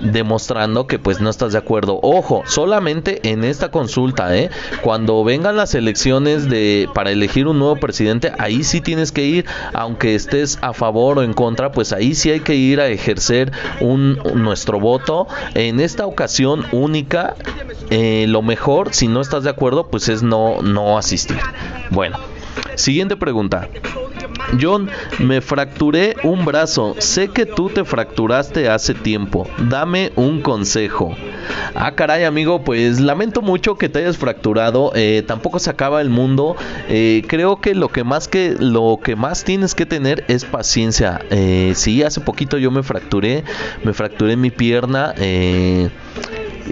demostrando 0.00 0.86
que 0.86 0.98
pues 0.98 1.20
no 1.20 1.30
estás 1.30 1.52
de 1.52 1.58
acuerdo. 1.58 1.98
Ojo, 2.02 2.42
solamente 2.46 3.30
en 3.30 3.44
esta 3.44 3.70
consulta, 3.70 4.36
¿eh? 4.36 4.50
Cuando 4.82 5.22
vengan 5.24 5.56
las 5.56 5.74
elecciones 5.74 6.48
de 6.48 6.88
para 6.94 7.10
elegir 7.10 7.46
un 7.46 7.58
nuevo 7.58 7.76
presidente, 7.76 8.32
ahí 8.38 8.64
sí 8.64 8.80
tienes 8.80 9.12
que 9.12 9.24
ir, 9.24 9.46
aunque 9.74 10.14
estés 10.14 10.58
a 10.62 10.72
favor 10.72 11.18
o 11.18 11.22
en 11.22 11.32
contra, 11.32 11.72
pues 11.72 11.92
ahí 11.92 12.14
sí 12.14 12.30
hay 12.30 12.40
que 12.40 12.54
ir 12.54 12.80
a 12.80 12.88
ejercer 12.88 13.52
un, 13.80 14.18
nuestro 14.34 14.80
voto. 14.80 15.26
En 15.54 15.80
esta 15.80 16.06
ocasión 16.06 16.64
única, 16.72 17.34
eh, 17.90 18.26
lo 18.28 18.42
mejor, 18.42 18.94
si 18.94 19.08
no 19.08 19.20
estás 19.20 19.44
de 19.44 19.50
acuerdo, 19.50 19.88
pues 19.88 20.08
es 20.08 20.22
no, 20.22 20.62
no 20.62 20.98
asistir. 20.98 21.38
Bueno, 21.90 22.18
siguiente 22.76 23.16
pregunta. 23.16 23.68
John, 24.60 24.90
me 25.18 25.40
fracturé 25.40 26.16
un 26.22 26.44
brazo. 26.44 26.94
Sé 26.98 27.28
que 27.28 27.46
tú 27.46 27.68
te 27.68 27.84
fracturaste 27.84 28.68
hace 28.68 28.94
tiempo. 28.94 29.48
Dame 29.68 30.12
un 30.16 30.40
consejo. 30.40 31.14
Ah, 31.74 31.94
caray, 31.94 32.24
amigo, 32.24 32.62
pues 32.62 33.00
lamento 33.00 33.42
mucho 33.42 33.76
que 33.76 33.88
te 33.88 34.00
hayas 34.00 34.16
fracturado. 34.16 34.92
Eh, 34.94 35.22
tampoco 35.26 35.58
se 35.58 35.70
acaba 35.70 36.00
el 36.00 36.10
mundo. 36.10 36.56
Eh, 36.88 37.22
creo 37.28 37.60
que 37.60 37.74
lo 37.74 37.88
que 37.88 38.04
más 38.04 38.28
que 38.28 38.56
lo 38.58 38.98
que 39.02 39.16
más 39.16 39.44
tienes 39.44 39.74
que 39.74 39.86
tener 39.86 40.24
es 40.28 40.44
paciencia. 40.44 41.20
Eh, 41.30 41.72
sí, 41.76 42.02
hace 42.02 42.20
poquito 42.20 42.58
yo 42.58 42.70
me 42.70 42.82
fracturé. 42.82 43.44
Me 43.84 43.92
fracturé 43.92 44.36
mi 44.36 44.50
pierna. 44.50 45.14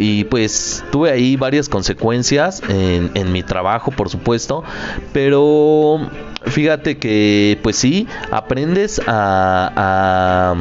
y 0.01 0.25
pues 0.25 0.85
tuve 0.93 1.11
ahí 1.11 1.37
varias 1.37 1.69
consecuencias 1.69 2.63
en, 2.69 3.11
en 3.15 3.33
mi 3.33 3.43
trabajo, 3.43 3.91
por 3.91 4.09
supuesto. 4.09 4.63
Pero 5.13 6.09
fíjate 6.51 6.99
que 6.99 7.59
pues 7.63 7.77
sí, 7.77 8.07
aprendes 8.31 9.01
a, 9.07 10.57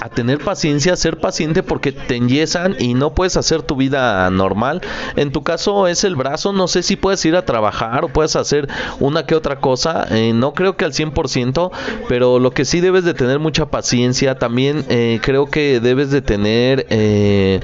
a, 0.00 0.08
tener 0.10 0.38
paciencia, 0.38 0.92
a 0.92 0.96
ser 0.96 1.18
paciente 1.18 1.62
porque 1.62 1.92
te 1.92 2.16
enyesan 2.16 2.76
y 2.78 2.94
no 2.94 3.14
puedes 3.14 3.36
hacer 3.36 3.62
tu 3.62 3.76
vida 3.76 4.28
normal. 4.30 4.82
En 5.16 5.32
tu 5.32 5.42
caso 5.42 5.86
es 5.86 6.04
el 6.04 6.16
brazo, 6.16 6.52
no 6.52 6.68
sé 6.68 6.82
si 6.82 6.96
puedes 6.96 7.24
ir 7.24 7.34
a 7.36 7.44
trabajar 7.44 8.04
o 8.04 8.08
puedes 8.08 8.36
hacer 8.36 8.68
una 9.00 9.24
que 9.24 9.34
otra 9.34 9.56
cosa, 9.60 10.06
eh, 10.10 10.32
no 10.34 10.52
creo 10.52 10.76
que 10.76 10.84
al 10.84 10.92
100%, 10.92 11.70
pero 12.08 12.38
lo 12.38 12.50
que 12.50 12.64
sí 12.64 12.80
debes 12.80 13.04
de 13.04 13.14
tener 13.14 13.38
mucha 13.38 13.66
paciencia, 13.66 14.38
también 14.38 14.84
eh, 14.88 15.20
creo 15.22 15.46
que 15.46 15.80
debes 15.80 16.10
de 16.10 16.20
tener 16.20 16.86
eh, 16.90 17.60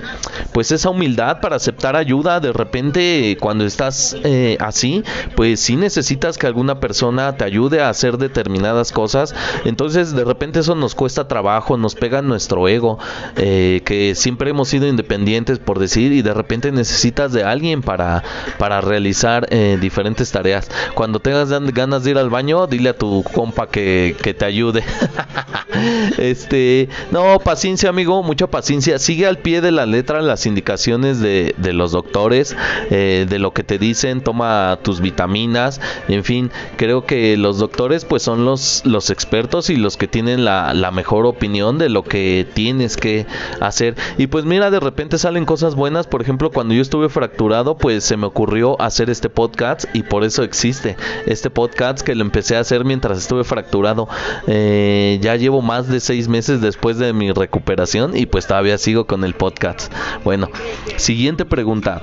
pues 0.52 0.72
esa 0.72 0.90
humildad 0.90 1.40
para 1.40 1.56
aceptar 1.56 1.96
ayuda, 1.96 2.40
de 2.40 2.52
repente 2.52 3.36
cuando 3.40 3.64
estás 3.64 4.16
así, 4.60 5.02
pues 5.36 5.60
sí 5.60 5.76
necesitas 5.76 6.38
que 6.38 6.46
alguna 6.46 6.80
persona 6.80 7.36
te 7.36 7.44
ayude 7.44 7.57
a 7.58 7.88
hacer 7.88 8.18
determinadas 8.18 8.92
cosas. 8.92 9.34
Entonces 9.64 10.12
de 10.14 10.24
repente 10.24 10.60
eso 10.60 10.74
nos 10.74 10.94
cuesta 10.94 11.28
trabajo, 11.28 11.76
nos 11.76 11.94
pega 11.94 12.22
nuestro 12.22 12.68
ego, 12.68 12.98
eh, 13.36 13.82
que 13.84 14.14
siempre 14.14 14.50
hemos 14.50 14.68
sido 14.68 14.86
independientes 14.86 15.58
por 15.58 15.78
decir 15.78 16.12
y 16.12 16.22
de 16.22 16.34
repente 16.34 16.72
necesitas 16.72 17.32
de 17.32 17.44
alguien 17.44 17.82
para, 17.82 18.22
para 18.58 18.80
realizar 18.80 19.46
eh, 19.50 19.76
diferentes 19.80 20.30
tareas. 20.30 20.70
Cuando 20.94 21.20
tengas 21.20 21.50
ganas 21.72 22.04
de 22.04 22.12
ir 22.12 22.18
al 22.18 22.30
baño, 22.30 22.66
dile 22.66 22.90
a 22.90 22.96
tu 22.96 23.24
compa 23.32 23.68
que, 23.68 24.16
que 24.22 24.34
te 24.34 24.44
ayude. 24.44 24.84
este, 26.18 26.88
no, 27.10 27.38
paciencia 27.40 27.90
amigo, 27.90 28.22
mucha 28.22 28.46
paciencia. 28.46 28.98
Sigue 28.98 29.26
al 29.26 29.38
pie 29.38 29.60
de 29.60 29.72
la 29.72 29.86
letra 29.86 30.22
las 30.22 30.46
indicaciones 30.46 31.20
de, 31.20 31.54
de 31.56 31.72
los 31.72 31.92
doctores, 31.92 32.56
eh, 32.90 33.26
de 33.28 33.38
lo 33.38 33.52
que 33.52 33.64
te 33.64 33.78
dicen, 33.78 34.20
toma 34.20 34.78
tus 34.82 35.00
vitaminas, 35.00 35.80
en 36.08 36.24
fin, 36.24 36.50
creo 36.76 37.04
que 37.04 37.36
los 37.38 37.58
doctores 37.58 38.04
pues 38.04 38.22
son 38.22 38.44
los, 38.44 38.82
los 38.84 39.10
expertos 39.10 39.70
y 39.70 39.76
los 39.76 39.96
que 39.96 40.08
tienen 40.08 40.44
la, 40.44 40.74
la 40.74 40.90
mejor 40.90 41.26
opinión 41.26 41.78
de 41.78 41.88
lo 41.88 42.04
que 42.04 42.46
tienes 42.54 42.96
que 42.96 43.26
hacer. 43.60 43.96
Y 44.18 44.26
pues 44.26 44.44
mira, 44.44 44.70
de 44.70 44.80
repente 44.80 45.18
salen 45.18 45.44
cosas 45.44 45.74
buenas, 45.74 46.06
por 46.06 46.22
ejemplo, 46.22 46.50
cuando 46.50 46.74
yo 46.74 46.82
estuve 46.82 47.08
fracturado, 47.08 47.76
pues 47.76 48.04
se 48.04 48.16
me 48.16 48.26
ocurrió 48.26 48.80
hacer 48.80 49.10
este 49.10 49.28
podcast 49.28 49.84
y 49.94 50.02
por 50.02 50.24
eso 50.24 50.42
existe 50.42 50.96
este 51.26 51.50
podcast 51.50 52.00
que 52.00 52.14
lo 52.14 52.22
empecé 52.22 52.56
a 52.56 52.60
hacer 52.60 52.84
mientras 52.84 53.18
estuve 53.18 53.44
fracturado. 53.44 54.08
Eh, 54.46 55.18
ya 55.22 55.36
llevo 55.36 55.62
más 55.62 55.88
de 55.88 56.00
seis 56.00 56.28
meses 56.28 56.60
después 56.60 56.98
de 56.98 57.12
mi 57.12 57.32
recuperación 57.32 58.16
y 58.16 58.26
pues 58.26 58.46
todavía 58.46 58.78
sigo 58.78 59.06
con 59.06 59.24
el 59.24 59.34
podcast. 59.34 59.92
Bueno, 60.24 60.48
siguiente 60.96 61.44
pregunta. 61.44 62.02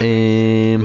Eh, 0.00 0.78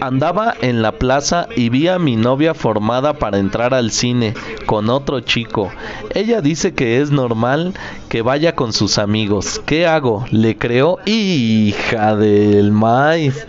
Andaba 0.00 0.54
en 0.60 0.82
la 0.82 0.92
plaza 0.92 1.48
y 1.56 1.70
vi 1.70 1.88
a 1.88 1.98
mi 1.98 2.16
novia 2.16 2.54
formada 2.54 3.14
para 3.14 3.38
entrar 3.38 3.74
al 3.74 3.90
cine 3.90 4.34
con 4.66 4.90
otro 4.90 5.20
chico. 5.20 5.70
Ella 6.14 6.40
dice 6.40 6.72
que 6.72 7.00
es 7.00 7.10
normal 7.10 7.74
que 8.08 8.22
vaya 8.22 8.54
con 8.54 8.72
sus 8.72 8.98
amigos. 8.98 9.60
¿Qué 9.66 9.86
hago? 9.86 10.24
¿Le 10.30 10.56
creo? 10.56 10.98
Hija 11.04 12.16
del 12.16 12.70
maíz. 12.70 13.46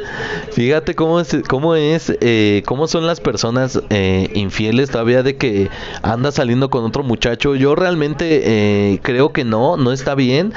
Fíjate 0.51 0.95
cómo 0.95 1.19
es, 1.19 1.37
cómo 1.47 1.75
es, 1.75 2.13
eh, 2.21 2.63
cómo 2.65 2.87
son 2.87 3.05
las 3.05 3.19
personas 3.19 3.81
eh, 3.89 4.29
infieles 4.33 4.89
todavía 4.89 5.23
de 5.23 5.37
que 5.37 5.69
anda 6.01 6.31
saliendo 6.31 6.69
con 6.69 6.83
otro 6.83 7.03
muchacho. 7.03 7.55
Yo 7.55 7.75
realmente 7.75 8.41
eh, 8.43 8.99
creo 9.01 9.31
que 9.31 9.43
no, 9.43 9.77
no 9.77 9.91
está 9.91 10.15
bien. 10.15 10.53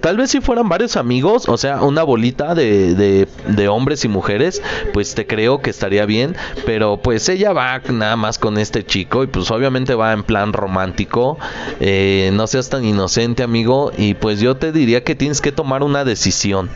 tal 0.00 0.16
vez 0.16 0.30
si 0.30 0.40
fueran 0.40 0.68
varios 0.68 0.96
amigos, 0.96 1.48
o 1.48 1.56
sea, 1.56 1.82
una 1.82 2.02
bolita 2.02 2.54
de, 2.54 2.94
de, 2.94 3.28
de 3.48 3.68
hombres 3.68 4.04
y 4.04 4.08
mujeres, 4.08 4.62
pues 4.92 5.14
te 5.14 5.26
creo 5.26 5.60
que 5.60 5.70
estaría 5.70 6.06
bien. 6.06 6.36
Pero 6.64 6.98
pues 6.98 7.28
ella 7.28 7.52
va 7.52 7.80
nada 7.88 8.16
más 8.16 8.38
con 8.38 8.58
este 8.58 8.84
chico 8.84 9.24
y 9.24 9.26
pues 9.26 9.50
obviamente 9.50 9.94
va 9.94 10.12
en 10.12 10.22
plan 10.22 10.52
romántico. 10.52 11.38
no 11.80 12.46
seas 12.46 12.68
tan 12.68 12.84
inocente 12.84 13.42
amigo 13.42 13.92
y 13.96 14.14
pues 14.14 14.40
yo 14.40 14.56
te 14.56 14.72
diría 14.72 15.04
que 15.04 15.14
tienes 15.14 15.40
que 15.40 15.52
tomar 15.52 15.82
una 15.82 16.04
decisión. 16.04 16.70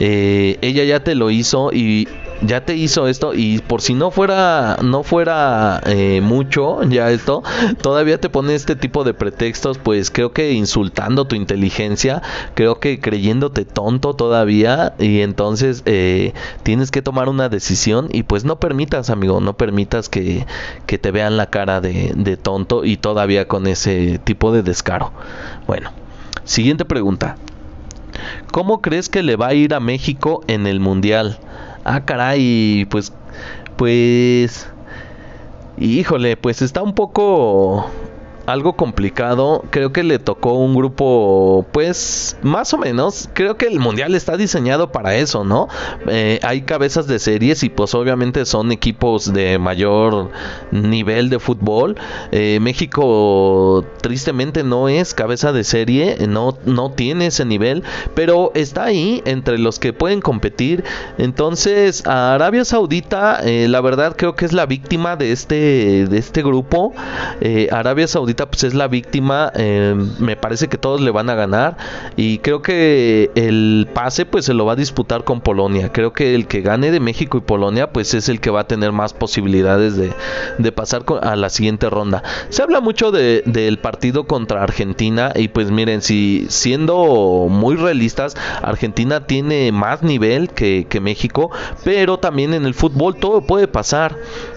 Eh, 0.00 0.58
ella 0.60 0.84
ya 0.84 1.00
te 1.00 1.14
lo 1.14 1.30
hizo 1.30 1.70
ya 2.42 2.64
te 2.64 2.76
hizo 2.76 3.08
esto 3.08 3.32
y 3.34 3.60
por 3.60 3.80
si 3.80 3.94
no 3.94 4.10
fuera 4.10 4.76
no 4.82 5.02
fuera 5.02 5.80
eh, 5.86 6.20
mucho 6.22 6.82
ya 6.82 7.10
esto 7.10 7.42
todavía 7.80 8.20
te 8.20 8.28
pone 8.28 8.54
este 8.54 8.76
tipo 8.76 9.04
de 9.04 9.14
pretextos 9.14 9.78
pues 9.78 10.10
creo 10.10 10.32
que 10.32 10.52
insultando 10.52 11.26
tu 11.26 11.34
inteligencia 11.34 12.20
creo 12.54 12.78
que 12.78 13.00
creyéndote 13.00 13.64
tonto 13.64 14.14
todavía 14.14 14.94
y 14.98 15.22
entonces 15.22 15.82
eh, 15.86 16.34
tienes 16.62 16.90
que 16.90 17.00
tomar 17.00 17.30
una 17.30 17.48
decisión 17.48 18.08
y 18.12 18.22
pues 18.24 18.44
no 18.44 18.60
permitas 18.60 19.08
amigo 19.08 19.40
no 19.40 19.56
permitas 19.56 20.10
que, 20.10 20.46
que 20.84 20.98
te 20.98 21.10
vean 21.10 21.38
la 21.38 21.48
cara 21.48 21.80
de, 21.80 22.12
de 22.14 22.36
tonto 22.36 22.84
y 22.84 22.98
todavía 22.98 23.48
con 23.48 23.66
ese 23.66 24.20
tipo 24.22 24.52
de 24.52 24.62
descaro 24.62 25.10
bueno 25.66 25.90
Siguiente 26.46 26.84
pregunta. 26.84 27.36
¿Cómo 28.52 28.80
crees 28.80 29.08
que 29.08 29.24
le 29.24 29.34
va 29.34 29.48
a 29.48 29.54
ir 29.54 29.74
a 29.74 29.80
México 29.80 30.42
en 30.46 30.68
el 30.68 30.78
Mundial? 30.78 31.40
Ah, 31.88 32.04
caray, 32.04 32.84
pues, 32.90 33.12
pues, 33.76 34.68
híjole, 35.78 36.36
pues 36.36 36.60
está 36.60 36.82
un 36.82 36.92
poco 36.92 37.88
algo 38.46 38.74
complicado. 38.74 39.64
Creo 39.70 39.92
que 39.92 40.02
le 40.02 40.18
tocó 40.18 40.52
un 40.54 40.74
grupo, 40.74 41.66
pues, 41.72 42.36
más 42.42 42.72
o 42.72 42.78
menos. 42.78 43.28
Creo 43.32 43.56
que 43.56 43.66
el 43.66 43.80
mundial 43.80 44.14
está 44.14 44.36
diseñado 44.36 44.92
para 44.92 45.16
eso, 45.16 45.44
¿no? 45.44 45.68
Eh, 46.08 46.38
hay 46.42 46.62
cabezas 46.62 47.06
de 47.06 47.18
series 47.18 47.62
y, 47.64 47.68
pues, 47.68 47.94
obviamente 47.94 48.44
son 48.46 48.72
equipos 48.72 49.32
de 49.32 49.58
mayor 49.58 50.30
nivel 50.70 51.28
de 51.28 51.38
fútbol. 51.40 51.96
Eh, 52.30 52.58
México, 52.60 53.84
tristemente, 54.00 54.62
no 54.62 54.88
es 54.88 55.12
cabeza 55.12 55.52
de 55.52 55.64
serie, 55.64 56.16
no, 56.28 56.56
no 56.64 56.90
tiene 56.92 57.26
ese 57.26 57.44
nivel, 57.44 57.82
pero 58.14 58.52
está 58.54 58.84
ahí 58.84 59.22
entre 59.26 59.58
los 59.58 59.78
que 59.78 59.92
pueden 59.92 60.20
competir. 60.20 60.84
Entonces, 61.18 62.06
a 62.06 62.34
Arabia 62.34 62.64
Saudita, 62.64 63.40
eh, 63.42 63.66
la 63.68 63.80
verdad, 63.80 64.14
creo 64.16 64.36
que 64.36 64.44
es 64.44 64.52
la 64.52 64.66
víctima 64.66 65.16
de 65.16 65.32
este, 65.32 66.06
de 66.06 66.18
este 66.18 66.42
grupo. 66.42 66.94
Arabia 67.70 68.06
Saudita 68.06 68.35
pues 68.44 68.64
es 68.64 68.74
la 68.74 68.88
víctima, 68.88 69.50
eh, 69.54 69.94
me 70.18 70.36
parece 70.36 70.68
que 70.68 70.76
todos 70.76 71.00
le 71.00 71.10
van 71.10 71.30
a 71.30 71.34
ganar 71.34 71.78
y 72.16 72.38
creo 72.38 72.60
que 72.60 73.30
el 73.34 73.88
pase 73.94 74.26
pues 74.26 74.44
se 74.44 74.52
lo 74.52 74.66
va 74.66 74.74
a 74.74 74.76
disputar 74.76 75.24
con 75.24 75.40
Polonia, 75.40 75.90
creo 75.92 76.12
que 76.12 76.34
el 76.34 76.46
que 76.46 76.60
gane 76.60 76.90
de 76.90 77.00
México 77.00 77.38
y 77.38 77.40
Polonia 77.40 77.92
pues 77.92 78.12
es 78.12 78.28
el 78.28 78.40
que 78.40 78.50
va 78.50 78.60
a 78.60 78.66
tener 78.66 78.92
más 78.92 79.14
posibilidades 79.14 79.96
de, 79.96 80.12
pasar 80.72 81.04
a 81.22 81.36
la 81.36 81.48
siguiente 81.48 81.88
ronda. 81.88 82.22
Se 82.50 82.62
habla 82.62 82.80
mucho 82.80 83.10
del 83.10 83.78
partido 83.78 84.26
contra 84.26 84.62
Argentina 84.62 85.32
y 85.34 85.48
pues 85.48 85.70
miren, 85.70 86.02
si 86.02 86.46
siendo 86.50 87.46
muy 87.48 87.76
realistas, 87.76 88.36
Argentina 88.62 89.26
tiene 89.26 89.72
más 89.72 90.02
nivel 90.02 90.50
que 90.50 91.00
México, 91.00 91.50
pero 91.84 92.18
también 92.18 92.52
en 92.52 92.66
el 92.66 92.74
fútbol 92.74 93.16
todo 93.16 93.40
puede 93.40 93.68
pasar 93.68 94.16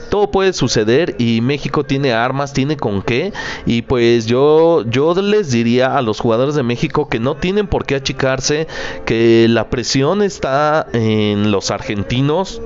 todo 0.10 0.32
puede 0.32 0.54
suceder 0.54 1.16
y 1.18 1.42
México 1.42 1.84
tiene 1.84 2.14
armas, 2.14 2.54
tiene 2.54 2.78
con 2.78 3.02
qué. 3.02 3.34
Y 3.66 3.84
pues 3.84 4.26
yo 4.26 4.84
yo 4.86 5.14
les 5.22 5.52
diría 5.52 5.98
a 5.98 6.02
los 6.02 6.20
jugadores 6.20 6.56
de 6.56 6.64
México 6.64 7.10
que 7.10 7.20
no 7.20 7.36
tienen 7.36 7.68
por 7.68 7.86
qué 7.86 7.96
achicarse, 7.96 8.68
que 9.06 9.48
la 9.50 9.70
presión 9.70 10.22
está 10.22 10.88
en 10.94 11.52
los 11.52 11.72
argentinos 11.72 12.62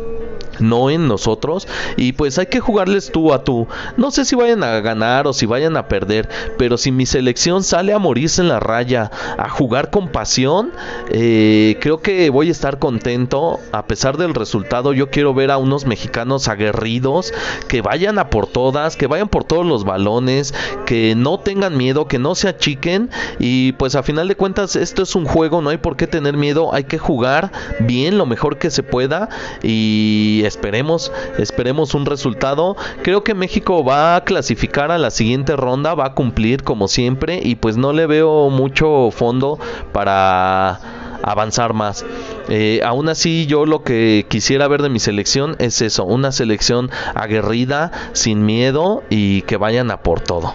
no 0.60 0.90
en 0.90 1.08
nosotros 1.08 1.68
y 1.98 2.14
pues 2.14 2.38
hay 2.38 2.48
que 2.48 2.60
jugarles 2.60 3.12
tú 3.12 3.34
a 3.34 3.44
tú. 3.44 3.68
No 3.98 4.12
sé 4.12 4.26
si 4.26 4.36
vayan 4.36 4.64
a 4.64 4.80
ganar 4.80 5.28
o 5.28 5.34
si 5.34 5.46
vayan 5.46 5.78
a 5.78 5.88
perder 5.88 6.30
pero 6.58 6.78
si 6.78 6.92
mi 6.92 7.06
selección 7.06 7.64
sale 7.64 7.94
a 7.94 8.00
morirse 8.00 8.42
en 8.42 8.50
la 8.50 8.60
raya 8.60 9.12
a 9.38 9.50
jugar 9.50 9.90
con 9.90 10.10
pasión 10.10 10.72
eh, 11.10 11.78
creo 11.82 12.02
que 12.02 12.30
voy 12.30 12.50
a 12.50 12.52
estar 12.52 12.80
contento. 12.80 13.60
A 13.72 13.86
pesar 13.86 14.18
del 14.18 14.34
resultado 14.34 14.94
yo 14.94 15.10
quiero 15.10 15.34
ver 15.34 15.52
a 15.52 15.58
unos 15.58 15.86
mexicanos 15.86 16.48
aguerridos 16.48 17.34
que 17.68 17.82
vayan 17.82 18.20
a 18.20 18.30
por 18.30 18.48
todas 18.48 18.96
que 18.96 19.08
vayan 19.08 19.30
por 19.30 19.44
todos 19.44 19.66
los 19.66 19.84
balones 19.84 20.54
que 20.86 21.16
no 21.16 21.40
tengan 21.40 21.78
miedo 21.78 22.08
que 22.08 22.20
no 22.20 22.36
se 22.36 22.48
achiquen 22.48 23.10
y 23.40 23.74
pues 23.74 23.96
a 23.96 24.04
final 24.04 24.28
de 24.28 24.36
cuentas 24.36 24.76
esto 24.76 25.04
es 25.04 25.16
un 25.16 25.26
juego 25.26 25.62
no 25.62 25.70
hay 25.70 25.78
por 25.78 25.96
qué 25.96 26.08
tener 26.08 26.38
miedo 26.38 26.74
hay 26.74 26.86
que 26.86 26.98
jugar 26.98 27.52
bien 27.80 28.18
lo 28.18 28.26
mejor 28.26 28.58
que 28.58 28.72
se 28.72 28.84
pueda 28.84 29.30
y 29.62 30.43
esperemos, 30.46 31.12
esperemos 31.38 31.94
un 31.94 32.06
resultado. 32.06 32.76
Creo 33.02 33.24
que 33.24 33.34
México 33.34 33.84
va 33.84 34.16
a 34.16 34.24
clasificar 34.24 34.92
a 34.92 34.98
la 34.98 35.12
siguiente 35.12 35.56
ronda, 35.56 35.96
va 35.96 36.08
a 36.08 36.14
cumplir 36.14 36.64
como 36.64 36.88
siempre 36.88 37.40
y 37.44 37.56
pues 37.56 37.78
no 37.78 37.94
le 37.94 38.08
veo 38.08 38.50
mucho 38.50 39.10
fondo 39.12 39.60
para 39.92 40.80
avanzar 41.24 41.74
más. 41.74 42.06
Eh, 42.50 42.82
aún 42.84 43.10
así, 43.10 43.46
yo 43.48 43.66
lo 43.66 43.84
que 43.84 44.26
quisiera 44.30 44.68
ver 44.68 44.82
de 44.82 44.90
mi 44.90 45.00
selección 45.00 45.56
es 45.60 45.82
eso, 45.82 46.04
una 46.06 46.32
selección 46.32 46.92
aguerrida, 47.16 47.92
sin 48.12 48.46
miedo 48.46 49.04
y 49.10 49.42
que 49.44 49.58
vayan 49.58 49.90
a 49.90 49.98
por 49.98 50.20
todo. 50.20 50.54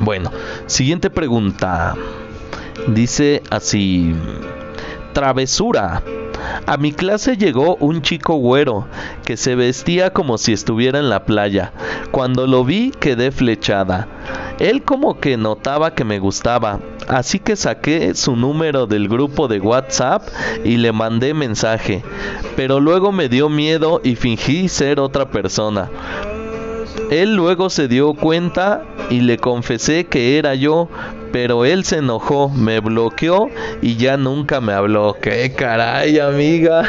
Bueno, 0.00 0.30
siguiente 0.66 1.10
pregunta. 1.10 1.94
Dice 2.88 3.42
así, 3.50 4.14
travesura. 5.12 6.02
A 6.66 6.76
mi 6.76 6.92
clase 6.92 7.36
llegó 7.36 7.76
un 7.76 8.02
chico 8.02 8.34
güero 8.34 8.86
que 9.24 9.36
se 9.36 9.54
vestía 9.54 10.12
como 10.12 10.38
si 10.38 10.52
estuviera 10.52 10.98
en 10.98 11.08
la 11.08 11.24
playa. 11.24 11.72
Cuando 12.10 12.46
lo 12.46 12.64
vi 12.64 12.90
quedé 12.90 13.30
flechada. 13.30 14.08
Él 14.58 14.82
como 14.82 15.18
que 15.18 15.36
notaba 15.36 15.94
que 15.94 16.04
me 16.04 16.20
gustaba, 16.20 16.78
así 17.08 17.40
que 17.40 17.56
saqué 17.56 18.14
su 18.14 18.36
número 18.36 18.86
del 18.86 19.08
grupo 19.08 19.48
de 19.48 19.58
WhatsApp 19.58 20.28
y 20.64 20.76
le 20.76 20.92
mandé 20.92 21.34
mensaje, 21.34 22.04
pero 22.54 22.78
luego 22.78 23.10
me 23.10 23.28
dio 23.28 23.48
miedo 23.48 24.00
y 24.04 24.14
fingí 24.14 24.68
ser 24.68 25.00
otra 25.00 25.28
persona. 25.28 25.90
Él 27.10 27.34
luego 27.34 27.68
se 27.68 27.88
dio 27.88 28.14
cuenta 28.14 28.84
y 29.10 29.20
le 29.20 29.38
confesé 29.38 30.06
que 30.06 30.38
era 30.38 30.54
yo, 30.54 30.88
pero 31.34 31.64
él 31.64 31.84
se 31.84 31.96
enojó, 31.96 32.48
me 32.48 32.78
bloqueó 32.78 33.48
y 33.82 33.96
ya 33.96 34.16
nunca 34.16 34.60
me 34.60 34.72
habló. 34.72 35.16
¡Qué 35.20 35.52
caray, 35.52 36.20
amiga! 36.20 36.88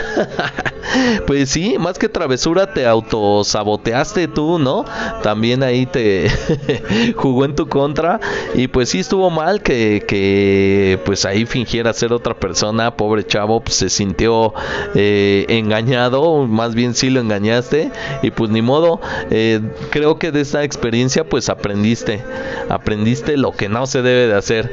pues 1.26 1.50
sí, 1.50 1.78
más 1.80 1.98
que 1.98 2.10
travesura 2.10 2.72
te 2.72 2.86
autosaboteaste 2.86 4.28
tú, 4.28 4.60
¿no? 4.60 4.86
También 5.24 5.64
ahí 5.64 5.88
te 5.88 6.30
jugó 7.16 7.46
en 7.46 7.56
tu 7.56 7.68
contra 7.68 8.20
y 8.54 8.68
pues 8.68 8.90
sí 8.90 9.00
estuvo 9.00 9.32
mal 9.32 9.64
que, 9.64 11.00
pues 11.06 11.26
ahí 11.26 11.48
fingiera 11.48 11.92
ser 11.92 12.14
otra 12.14 12.36
persona, 12.36 12.96
pobre 12.96 13.26
chavo, 13.26 13.62
pues 13.62 13.78
se 13.78 13.90
sintió 13.90 14.54
eh, 14.94 15.46
engañado, 15.50 16.46
más 16.46 16.76
bien 16.76 16.94
sí 16.94 17.10
lo 17.10 17.20
engañaste 17.20 17.92
y 18.22 18.30
pues 18.30 18.52
ni 18.52 18.62
modo, 18.62 19.02
eh, 19.32 19.60
creo 19.90 20.20
que 20.20 20.32
de 20.32 20.42
esta 20.42 20.64
experiencia 20.64 21.24
pues 21.24 21.50
aprendiste, 21.50 22.22
aprendiste 22.70 23.38
lo 23.38 23.52
que 23.52 23.70
no 23.70 23.88
se 23.88 24.04
debe 24.04 24.28
de 24.28 24.35
hacer, 24.36 24.70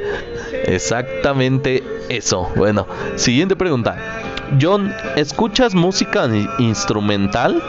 exactamente 0.66 1.82
eso. 2.08 2.50
Bueno, 2.56 2.86
siguiente 3.16 3.56
pregunta. 3.56 3.96
John, 4.60 4.92
¿escuchas 5.16 5.74
música 5.74 6.28
instrumental? 6.58 7.62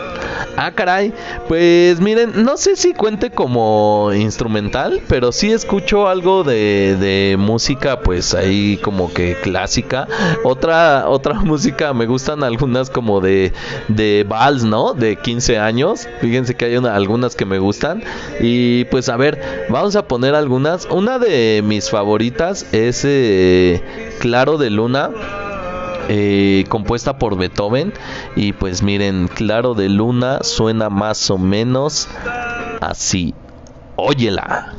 Ah, 0.55 0.71
caray. 0.71 1.13
Pues 1.47 1.99
miren, 1.99 2.43
no 2.43 2.57
sé 2.57 2.75
si 2.75 2.93
cuente 2.93 3.31
como 3.31 4.12
instrumental, 4.13 5.01
pero 5.07 5.31
sí 5.31 5.51
escucho 5.51 6.07
algo 6.07 6.43
de, 6.43 7.36
música, 7.39 7.99
pues 7.99 8.33
ahí 8.33 8.77
como 8.77 9.12
que 9.13 9.36
clásica. 9.41 10.07
Otra, 10.43 11.09
otra 11.09 11.33
música, 11.41 11.93
me 11.93 12.05
gustan 12.05 12.43
algunas 12.43 12.89
como 12.89 13.19
de, 13.19 13.51
de 13.88 14.25
vals, 14.27 14.63
¿no? 14.63 14.93
De 14.93 15.15
15 15.15 15.57
años. 15.57 16.07
Fíjense 16.21 16.55
que 16.55 16.65
hay 16.65 16.75
algunas 16.75 17.36
que 17.36 17.45
me 17.45 17.59
gustan. 17.59 18.03
Y 18.39 18.86
pues 18.86 19.09
a 19.09 19.17
ver, 19.17 19.67
vamos 19.69 19.95
a 19.95 20.07
poner 20.07 20.36
algunas. 20.36 20.86
Una 20.86 21.19
de 21.19 21.62
mis 21.65 21.89
favoritas 21.89 22.65
es 22.71 23.01
eh, 23.05 23.81
Claro 24.19 24.57
de 24.57 24.69
Luna 24.69 25.09
eh, 26.15 26.65
compuesta 26.69 27.17
por 27.17 27.38
Beethoven. 27.38 27.91
Y 28.36 28.54
pues 28.54 28.84
miren, 28.84 29.28
Claro 29.28 29.73
de 29.73 29.89
Luna 29.89 30.43
suena 30.43 30.91
más 30.91 31.32
o 31.32 31.39
menos 31.39 32.08
así. 32.82 33.34
Óyela. 33.95 34.73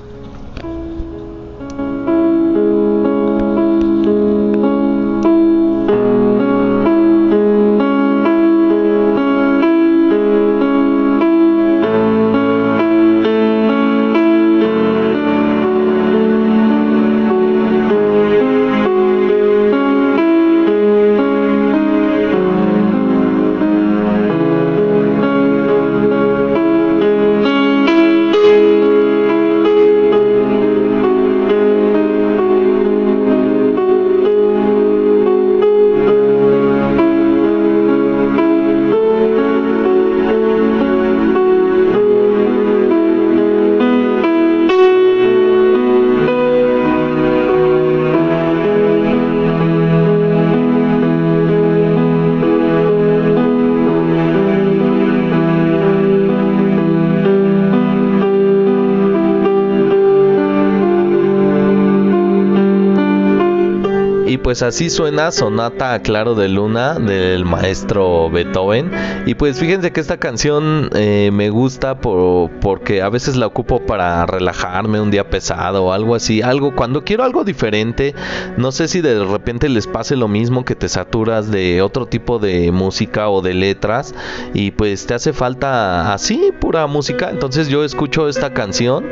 Pues 64.54 64.62
así 64.62 64.88
suena 64.88 65.32
Sonata 65.32 66.00
Claro 66.00 66.36
de 66.36 66.48
Luna 66.48 66.94
del 66.94 67.44
maestro 67.44 68.30
Beethoven. 68.30 68.88
Y 69.26 69.34
pues 69.34 69.58
fíjense 69.58 69.92
que 69.92 69.98
esta 69.98 70.18
canción 70.18 70.90
eh, 70.94 71.30
me 71.32 71.50
gusta 71.50 72.00
por, 72.00 72.52
porque 72.60 73.02
a 73.02 73.08
veces 73.08 73.34
la 73.34 73.48
ocupo 73.48 73.84
para 73.84 74.24
relajarme 74.26 75.00
un 75.00 75.10
día 75.10 75.28
pesado 75.28 75.86
o 75.86 75.92
algo 75.92 76.14
así. 76.14 76.40
Algo 76.40 76.76
cuando 76.76 77.02
quiero 77.02 77.24
algo 77.24 77.42
diferente. 77.42 78.14
No 78.56 78.70
sé 78.70 78.86
si 78.86 79.00
de 79.00 79.24
repente 79.24 79.68
les 79.68 79.88
pase 79.88 80.14
lo 80.14 80.28
mismo 80.28 80.64
que 80.64 80.76
te 80.76 80.88
saturas 80.88 81.50
de 81.50 81.82
otro 81.82 82.06
tipo 82.06 82.38
de 82.38 82.70
música 82.70 83.30
o 83.30 83.42
de 83.42 83.54
letras. 83.54 84.14
Y 84.52 84.70
pues 84.70 85.04
te 85.04 85.14
hace 85.14 85.32
falta 85.32 86.14
así 86.14 86.52
pura 86.60 86.86
música. 86.86 87.28
Entonces 87.28 87.66
yo 87.66 87.82
escucho 87.82 88.28
esta 88.28 88.54
canción, 88.54 89.04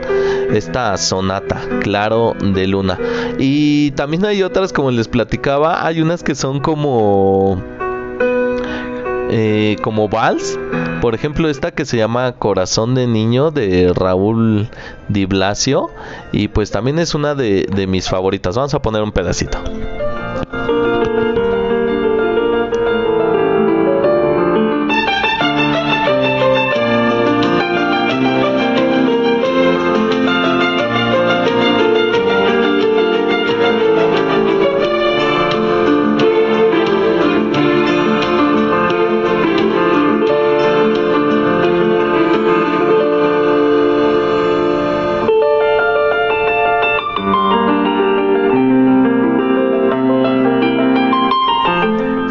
esta 0.53 0.97
sonata 0.97 1.61
Claro 1.81 2.35
de 2.41 2.67
Luna. 2.67 2.99
Y 3.38 3.91
también 3.93 4.25
hay 4.25 4.43
otras 4.43 4.73
como 4.73 4.91
les 4.91 5.09
platicaba, 5.09 5.87
hay 5.87 6.01
unas 6.01 6.23
que 6.23 6.35
son 6.35 6.61
como 6.61 7.62
eh, 9.31 9.77
como 9.83 10.09
vals. 10.09 10.59
Por 11.01 11.15
ejemplo, 11.15 11.49
esta 11.49 11.73
que 11.73 11.85
se 11.85 11.97
llama 11.97 12.33
Corazón 12.33 12.95
de 12.95 13.07
Niño 13.07 13.51
de 13.51 13.93
Raúl 13.95 14.69
Di 15.09 15.25
Blasio. 15.25 15.91
Y 16.31 16.49
pues 16.49 16.71
también 16.71 16.99
es 16.99 17.15
una 17.15 17.35
de, 17.35 17.67
de 17.75 17.87
mis 17.87 18.09
favoritas. 18.09 18.57
Vamos 18.57 18.75
a 18.75 18.83
poner 18.83 19.03
un 19.03 19.11
pedacito. 19.11 19.59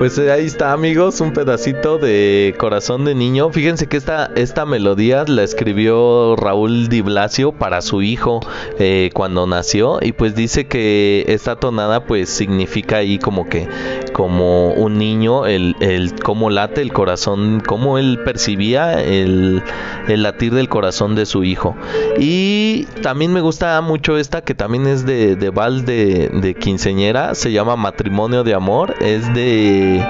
Pues 0.02 0.18
eh, 0.18 0.32
ahí 0.32 0.48
está 0.48 0.72
amigos, 0.74 1.22
un 1.22 1.32
pedacito 1.32 2.00
de 2.00 2.56
Corazón 2.58 3.06
de 3.06 3.14
Niño. 3.14 3.52
Fíjense 3.52 3.86
que 3.86 3.98
esta, 3.98 4.32
esta 4.36 4.66
melodía 4.66 5.26
la 5.28 5.44
escribió 5.44 6.36
Raúl 6.38 6.90
Di 6.90 7.02
Blasio 7.02 7.52
para 7.52 7.84
su 7.84 8.02
hijo 8.02 8.40
eh, 8.80 9.12
cuando 9.14 9.46
nació 9.46 10.00
y 10.02 10.14
pues 10.14 10.34
dice 10.34 10.66
que 10.66 11.26
esta 11.28 11.56
tonada 11.58 12.06
pues 12.06 12.32
significa 12.32 12.98
ahí 12.98 13.20
como 13.20 13.48
que 13.48 13.68
como 14.14 14.74
un 14.74 14.98
niño, 14.98 15.46
el, 15.46 15.76
el 15.80 16.14
cómo 16.16 16.50
late 16.50 16.82
el 16.82 16.94
corazón, 16.94 17.62
cómo 17.66 17.98
él 17.98 18.20
percibía 18.24 19.02
el, 19.02 19.64
el 20.08 20.24
latir 20.24 20.54
del 20.54 20.70
corazón 20.70 21.16
de 21.16 21.26
su 21.26 21.44
hijo. 21.44 21.76
Y 22.20 22.86
también 23.02 23.34
me 23.34 23.42
gusta 23.42 23.80
mucho 23.82 24.18
esta 24.18 24.42
que 24.42 24.56
también 24.56 24.88
es 24.88 25.06
de, 25.06 25.36
de 25.36 25.50
Val 25.50 25.86
de, 25.86 26.30
de 26.30 26.54
Quinceñera, 26.56 27.36
se 27.36 27.52
llama 27.52 27.76
Matrimonio 27.76 28.44
de 28.44 28.54
Amor, 28.54 28.96
es 29.00 29.34
de 29.34 30.04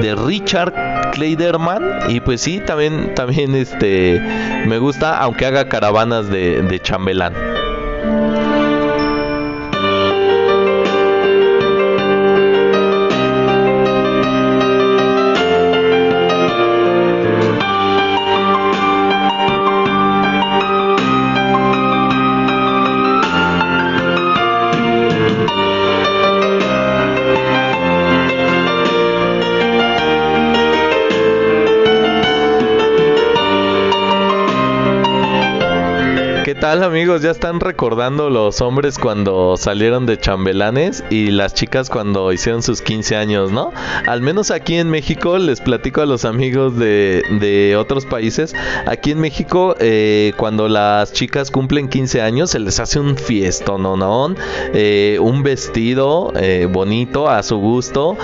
de, 0.00 0.14
Richard 0.14 0.72
Kleiderman 1.12 2.10
y 2.10 2.20
pues 2.20 2.40
sí 2.40 2.60
también 2.60 3.14
también 3.14 3.54
este 3.54 4.20
me 4.66 4.78
gusta 4.78 5.18
aunque 5.18 5.46
haga 5.46 5.68
caravanas 5.68 6.28
de, 6.28 6.62
de 6.62 6.80
chambelán 6.80 7.34
tal 36.74 36.82
amigos? 36.82 37.22
Ya 37.22 37.30
están 37.30 37.60
recordando 37.60 38.30
los 38.30 38.60
hombres 38.60 38.98
cuando 38.98 39.56
salieron 39.56 40.06
de 40.06 40.18
chambelanes 40.18 41.04
y 41.08 41.30
las 41.30 41.54
chicas 41.54 41.88
cuando 41.88 42.32
hicieron 42.32 42.64
sus 42.64 42.82
15 42.82 43.14
años, 43.14 43.52
¿no? 43.52 43.72
Al 44.08 44.22
menos 44.22 44.50
aquí 44.50 44.74
en 44.74 44.90
México, 44.90 45.38
les 45.38 45.60
platico 45.60 46.00
a 46.00 46.06
los 46.06 46.24
amigos 46.24 46.76
de, 46.76 47.76
otros 47.78 48.06
países, 48.06 48.56
aquí 48.86 49.12
en 49.12 49.20
México 49.20 49.76
eh, 49.78 50.32
cuando 50.36 50.68
las 50.68 51.12
chicas 51.12 51.52
cumplen 51.52 51.88
15 51.88 52.22
años 52.22 52.50
se 52.50 52.58
les 52.58 52.80
hace 52.80 52.98
un 52.98 53.16
fiesto. 53.16 53.78
Eh, 54.72 55.18
un 55.20 55.42
vestido 55.42 56.32
eh, 56.34 56.66
bonito 56.70 57.28
a 57.28 57.42
su 57.42 57.58
gusto, 57.58 58.16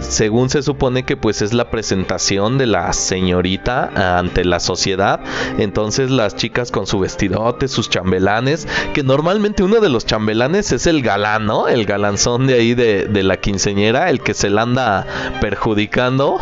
según 0.00 0.48
se 0.48 0.62
supone 0.62 1.02
que 1.02 1.16
pues 1.16 1.42
es 1.42 1.52
la 1.52 1.70
presentación 1.70 2.56
de 2.56 2.66
la 2.66 2.92
señorita 2.92 4.18
ante 4.18 4.44
la 4.44 4.60
sociedad, 4.60 5.20
entonces 5.58 6.10
las 6.10 6.36
chicas 6.36 6.70
con 6.70 6.86
su 6.86 6.98
vestidotes, 7.18 7.72
sus 7.72 7.90
chambelanes, 7.90 8.68
que 8.94 9.02
normalmente 9.02 9.64
uno 9.64 9.80
de 9.80 9.88
los 9.88 10.06
chambelanes 10.06 10.70
es 10.70 10.86
el 10.86 11.02
galán, 11.02 11.46
¿no? 11.46 11.66
El 11.66 11.84
galanzón 11.84 12.46
de 12.46 12.54
ahí 12.54 12.74
de, 12.74 13.22
la 13.22 13.36
quinceñera, 13.36 14.08
el 14.08 14.20
que 14.20 14.34
se 14.34 14.48
la 14.48 14.62
anda 14.62 15.06
perjudicando. 15.40 16.38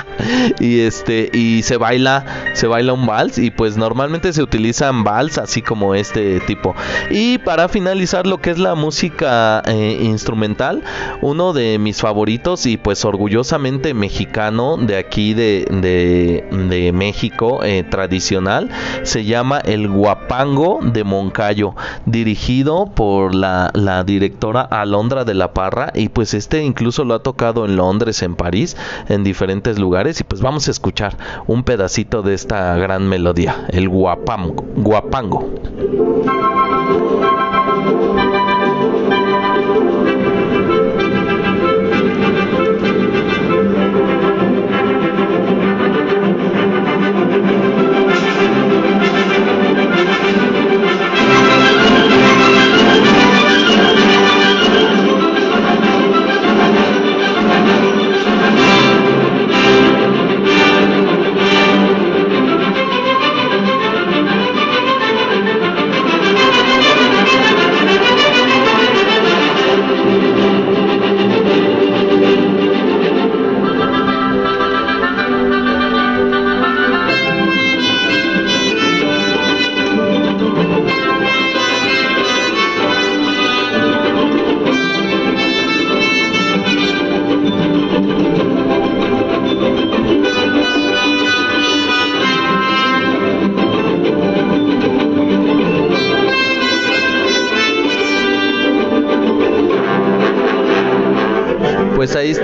y 0.60 0.80
este, 0.80 1.30
y 1.32 1.62
se 1.62 1.76
baila, 1.76 2.50
se 2.54 2.66
baila 2.66 2.92
un 2.94 3.06
vals, 3.06 3.38
y 3.38 3.52
pues 3.52 3.76
normalmente 3.76 4.32
se 4.32 4.42
utilizan 4.42 5.04
vals 5.04 5.38
así 5.38 5.62
como 5.62 5.94
este 5.94 6.40
tipo. 6.40 6.74
Y 7.10 7.38
para 7.38 7.68
finalizar 7.68 8.26
lo 8.26 8.38
que 8.38 8.50
es 8.50 8.58
la 8.58 8.74
música 8.74 9.62
eh, 9.66 9.98
instrumental, 10.02 10.82
uno 11.22 11.52
de 11.52 11.78
mis 11.78 12.00
favoritos 12.00 12.66
y 12.66 12.76
pues 12.76 13.04
orgullosamente 13.04 13.94
mexicano 13.94 14.76
de 14.76 14.96
aquí 14.96 15.34
de, 15.34 15.66
de, 15.70 16.44
de 16.68 16.92
México 16.92 17.62
eh, 17.62 17.84
tradicional, 17.84 18.68
se 19.04 19.24
llama 19.24 19.60
el 19.60 19.86
Guapango 19.98 20.78
de 20.80 21.02
Moncayo, 21.02 21.74
dirigido 22.06 22.86
por 22.86 23.34
la, 23.34 23.70
la 23.74 24.04
directora 24.04 24.60
Alondra 24.60 25.24
de 25.24 25.34
la 25.34 25.52
Parra 25.52 25.90
y 25.92 26.08
pues 26.08 26.34
este 26.34 26.62
incluso 26.62 27.04
lo 27.04 27.14
ha 27.14 27.22
tocado 27.24 27.64
en 27.64 27.74
Londres, 27.74 28.22
en 28.22 28.36
París, 28.36 28.76
en 29.08 29.24
diferentes 29.24 29.76
lugares 29.76 30.20
y 30.20 30.24
pues 30.24 30.40
vamos 30.40 30.68
a 30.68 30.70
escuchar 30.70 31.16
un 31.48 31.64
pedacito 31.64 32.22
de 32.22 32.34
esta 32.34 32.76
gran 32.76 33.08
melodía, 33.08 33.66
el 33.70 33.88
Guapango. 33.88 34.64
guapango. 34.76 35.48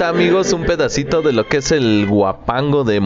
Amigos 0.09 0.53
un 0.53 0.65
pedacito 0.65 1.23
de 1.23 1.33
lo 1.33 1.47
que 1.47 1.59
es 1.59 1.73
el 1.73 2.07
guapango 2.07 2.85
de, 2.85 3.01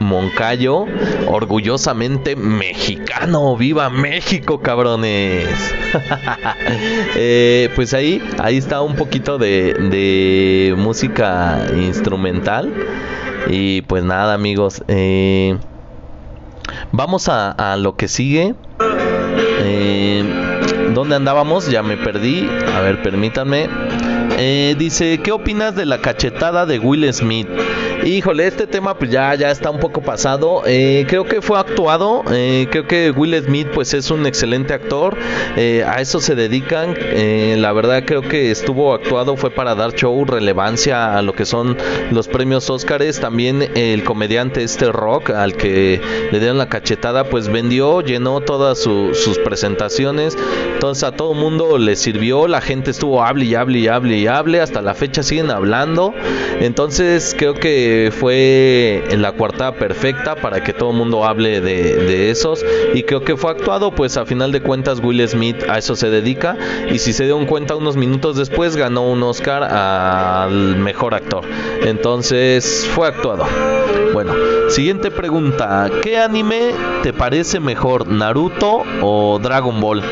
Moncayo, 0.00 0.86
orgullosamente 1.26 2.36
mexicano. 2.36 3.56
¡Viva 3.56 3.90
México, 3.90 4.60
cabrones! 4.60 5.48
Eh, 7.16 7.70
pues 7.74 7.94
ahí, 7.94 8.22
ahí 8.38 8.58
está 8.58 8.82
un 8.82 8.94
poquito 8.94 9.38
de, 9.38 9.74
de 9.74 10.74
música 10.76 11.66
instrumental. 11.74 12.72
Y 13.48 13.82
pues 13.82 14.04
nada, 14.04 14.34
amigos. 14.34 14.82
Eh, 14.88 15.56
vamos 16.92 17.28
a, 17.28 17.76
lo 17.78 17.96
que 17.96 18.08
sigue. 18.08 18.54
Eh, 19.60 20.24
¿Dónde 20.94 21.16
andábamos? 21.16 21.70
Ya 21.70 21.82
me 21.82 21.96
perdí. 21.96 22.48
A 22.76 22.80
ver, 22.80 23.02
permítanme. 23.02 23.68
Eh, 24.40 24.76
dice, 24.78 25.18
¿qué 25.18 25.32
opinas 25.32 25.74
de 25.74 25.84
la 25.84 25.98
cachetada 25.98 26.64
de 26.64 26.78
Will 26.78 27.12
Smith? 27.12 27.48
Híjole, 28.04 28.46
este 28.46 28.66
tema 28.66 28.96
pues 28.96 29.10
ya, 29.10 29.34
ya 29.34 29.50
está 29.50 29.70
un 29.70 29.80
poco 29.80 30.00
pasado. 30.00 30.62
Eh, 30.66 31.04
creo 31.08 31.24
que 31.24 31.42
fue 31.42 31.58
actuado. 31.58 32.22
Eh, 32.30 32.68
creo 32.70 32.86
que 32.86 33.10
Will 33.10 33.34
Smith 33.42 33.68
pues 33.74 33.92
es 33.92 34.10
un 34.10 34.24
excelente 34.24 34.72
actor. 34.72 35.16
Eh, 35.56 35.84
a 35.86 36.00
eso 36.00 36.20
se 36.20 36.34
dedican. 36.34 36.94
la 37.60 37.72
verdad 37.72 38.04
creo 38.06 38.22
que 38.22 38.50
estuvo 38.50 38.94
actuado 38.94 39.36
fue 39.36 39.50
para 39.50 39.74
dar 39.74 39.94
show, 39.94 40.24
relevancia 40.24 41.18
a 41.18 41.22
lo 41.22 41.34
que 41.34 41.44
son 41.44 41.76
los 42.12 42.28
premios 42.28 42.70
Óscares. 42.70 43.20
También 43.20 43.68
el 43.74 44.04
comediante 44.04 44.62
este 44.62 44.90
Rock 44.92 45.30
al 45.30 45.54
que 45.54 46.00
le 46.30 46.38
dieron 46.38 46.58
la 46.58 46.68
cachetada 46.68 47.24
pues 47.24 47.48
vendió, 47.48 48.00
llenó 48.00 48.40
todas 48.40 48.78
sus 48.78 49.38
presentaciones. 49.44 50.36
Entonces 50.74 51.02
a 51.04 51.12
todo 51.12 51.34
mundo 51.34 51.78
le 51.78 51.96
sirvió. 51.96 52.46
La 52.46 52.60
gente 52.60 52.92
estuvo 52.92 53.24
hable 53.24 53.44
y 53.44 53.54
hable 53.56 53.80
y 53.80 53.88
hable 53.88 54.18
y 54.18 54.26
hable. 54.28 54.60
Hasta 54.60 54.82
la 54.82 54.94
fecha 54.94 55.22
siguen 55.22 55.50
hablando. 55.50 56.14
Entonces 56.60 57.34
creo 57.36 57.54
que 57.54 57.87
fue 58.12 59.04
en 59.10 59.22
la 59.22 59.32
cuarta 59.32 59.72
perfecta 59.72 60.36
para 60.36 60.62
que 60.62 60.72
todo 60.72 60.90
el 60.90 60.96
mundo 60.96 61.24
hable 61.24 61.60
de, 61.60 62.30
esos. 62.30 62.64
Y 62.94 63.02
creo 63.02 63.22
que 63.22 63.36
fue 63.36 63.50
actuado 63.50 63.92
pues 63.92 64.16
a 64.16 64.26
final 64.26 64.52
de 64.52 64.60
cuentas 64.60 65.00
Will 65.00 65.26
Smith 65.28 65.64
a 65.68 65.78
eso 65.78 65.96
se 65.96 66.10
dedica. 66.10 66.56
Y 66.90 66.98
si 66.98 67.12
se 67.12 67.24
dieron 67.24 67.46
cuenta 67.46 67.76
unos 67.76 67.96
minutos 67.96 68.36
después 68.36 68.76
ganó 68.76 69.08
un 69.10 69.22
Oscar 69.22 69.62
al 69.62 70.76
mejor 70.76 71.14
actor. 71.14 71.44
Entonces 71.82 72.88
fue 72.94 73.08
actuado. 73.08 73.46
Bueno 74.12 74.57
siguiente 74.68 75.10
pregunta 75.10 75.90
¿qué 76.02 76.18
anime 76.18 76.72
te 77.02 77.12
parece 77.12 77.60
mejor 77.60 78.08
Naruto 78.08 78.82
o 79.02 79.38
Dragon 79.38 79.80
Ball? 79.80 80.02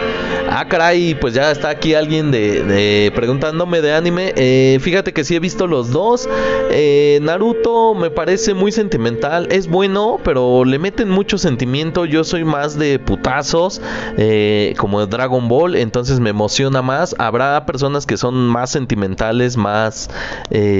Ah, 0.48 0.66
caray, 0.68 1.14
pues 1.14 1.34
ya 1.34 1.50
está 1.50 1.68
aquí 1.68 1.92
alguien 1.92 2.30
de, 2.30 3.12
preguntándome 3.14 3.82
de 3.82 3.92
anime. 3.92 4.32
Eh, 4.36 4.78
fíjate 4.80 5.12
que 5.12 5.22
sí 5.22 5.34
he 5.34 5.38
visto 5.38 5.66
los 5.66 5.90
dos. 5.90 6.28
Eh, 6.70 7.18
Naruto 7.20 7.94
me 7.94 8.10
parece 8.10 8.54
muy 8.54 8.72
sentimental. 8.72 9.48
Es 9.50 9.68
bueno, 9.68 10.18
pero 10.24 10.64
le 10.64 10.78
meten 10.78 11.10
mucho 11.10 11.36
sentimiento. 11.36 12.06
Yo 12.06 12.24
soy 12.24 12.44
más 12.44 12.78
de 12.78 12.98
putazos, 12.98 13.82
eh, 14.16 14.72
como 14.78 15.04
Dragon 15.06 15.46
Ball. 15.46 15.74
Entonces 15.74 16.20
me 16.20 16.30
emociona 16.30 16.80
más. 16.80 17.14
Habrá 17.18 17.66
personas 17.66 18.06
que 18.06 18.16
son 18.16 18.46
más 18.46 18.70
sentimentales, 18.70 19.58
más 19.58 20.08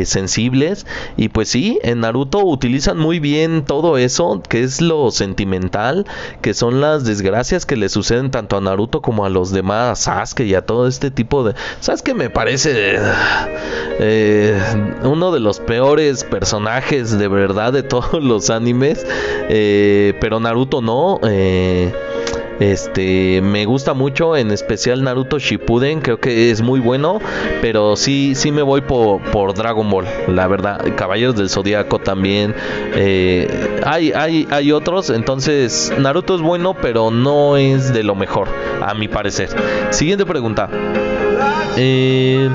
sensibles. 0.05 0.87
Y 1.19 1.29
pues 1.29 1.51
sí, 1.51 1.79
en 1.83 2.01
Naruto 2.01 2.45
utilizan 2.47 2.97
muy 2.97 3.19
bien 3.19 3.66
todo 3.67 3.99
eso, 3.99 4.43
que 4.49 4.63
es 4.63 4.81
lo 4.81 5.11
sentimental, 5.11 6.07
que 6.41 6.55
son 6.55 6.81
las 6.81 7.05
desgracias 7.05 7.67
que 7.67 7.77
le 7.77 7.89
suceden 7.89 8.31
tanto 8.31 8.57
a 8.57 8.61
Naruto 8.61 9.03
como 9.03 9.25
a 9.25 9.29
los 9.29 9.53
demás, 9.53 10.01
Sasuke 10.01 10.41
y 10.47 10.55
a 10.55 10.63
todo 10.63 10.87
este 10.87 11.11
tipo 11.11 11.45
de... 11.45 11.55
¿Sabes 11.81 12.03
qué 12.03 12.15
me 12.15 12.31
parece 12.31 12.97
eh, 13.99 14.59
uno 15.03 15.33
de 15.33 15.41
los 15.41 15.61
peores 15.61 16.25
personajes 16.25 17.19
de 17.19 17.29
verdad 17.29 17.73
de 17.73 17.83
todos 17.83 18.23
los 18.23 18.51
animes? 18.51 19.07
Eh, 19.49 20.15
pero 20.21 20.41
Naruto 20.41 20.81
no. 20.81 21.21
Eh, 21.25 21.93
este, 22.61 23.41
me 23.43 23.65
gusta 23.65 23.95
mucho, 23.95 24.37
en 24.37 24.51
especial 24.51 25.03
Naruto 25.03 25.39
Shippuden, 25.39 26.01
creo 26.01 26.19
que 26.19 26.51
es 26.51 26.63
muy 26.63 26.81
bueno, 26.81 27.21
pero 27.61 27.97
sí, 27.97 28.35
sí 28.35 28.53
me 28.53 28.63
voy 28.63 28.81
por, 28.81 29.55
Dragon 29.55 29.89
Ball, 29.89 30.07
la 30.29 30.47
verdad. 30.47 30.85
Caballeros 30.97 31.37
del 31.37 31.51
Zodiaco 31.51 31.99
también. 31.99 32.55
Eh, 32.95 33.81
hay, 33.85 34.13
hay, 34.13 34.47
hay 34.51 34.73
otros, 34.73 35.11
entonces 35.11 35.93
Naruto 35.99 36.35
es 36.35 36.41
bueno, 36.41 36.75
pero 36.75 37.11
no 37.11 37.57
es 37.57 37.93
de 37.93 38.03
lo 38.03 38.15
mejor, 38.15 38.49
a 38.83 38.95
mi 38.95 39.09
parecer. 39.09 39.51
Siguiente 39.91 40.25
pregunta. 40.27 40.69
Eh, 41.77 42.49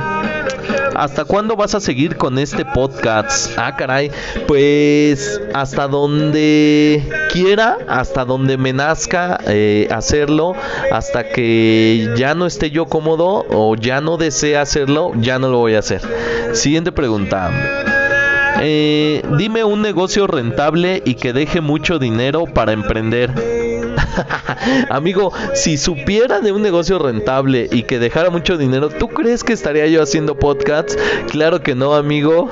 ¿Hasta 0.96 1.26
cuándo 1.26 1.56
vas 1.56 1.76
a 1.76 1.80
seguir 1.80 2.18
con 2.18 2.38
este 2.38 2.66
podcast? 2.66 3.58
Ah, 3.58 3.76
caray. 3.76 4.12
Pues 4.48 5.42
hasta 5.54 5.88
donde 5.88 7.04
quiera, 7.32 7.78
hasta 7.88 8.26
donde 8.26 8.58
me 8.58 8.74
nazca 8.74 9.40
eh, 9.48 9.88
hacerlo, 9.92 10.56
hasta 10.92 11.30
que 11.30 12.14
ya 12.16 12.36
no 12.36 12.46
esté 12.46 12.72
yo 12.72 12.86
cómodo 12.86 13.46
o 13.50 13.76
ya 13.76 14.02
no 14.02 14.18
desee 14.18 14.58
hacerlo, 14.58 15.12
ya 15.16 15.40
no 15.40 15.50
lo 15.50 15.60
voy 15.60 15.76
a 15.76 15.80
hacer. 15.80 16.02
Siguiente 16.54 16.92
pregunta. 16.92 17.52
Eh, 18.62 19.24
dime 19.38 19.64
un 19.64 19.82
negocio 19.82 20.28
rentable 20.28 21.02
y 21.06 21.16
que 21.16 21.34
deje 21.34 21.62
mucho 21.62 22.00
dinero 22.00 22.46
para 22.46 22.74
emprender. 22.74 23.61
Amigo, 24.90 25.32
si 25.54 25.78
supiera 25.78 26.40
de 26.40 26.52
un 26.52 26.62
negocio 26.62 27.00
rentable 27.00 27.68
y 27.72 27.84
que 27.84 28.00
dejara 28.00 28.30
mucho 28.30 28.58
dinero, 28.58 28.90
¿tú 28.90 29.08
crees 29.08 29.44
que 29.44 29.54
estaría 29.54 29.88
yo 29.88 30.02
haciendo 30.02 30.36
podcasts? 30.36 30.98
Claro 31.30 31.62
que 31.62 31.76
no, 31.76 31.96
amigo. 31.96 32.50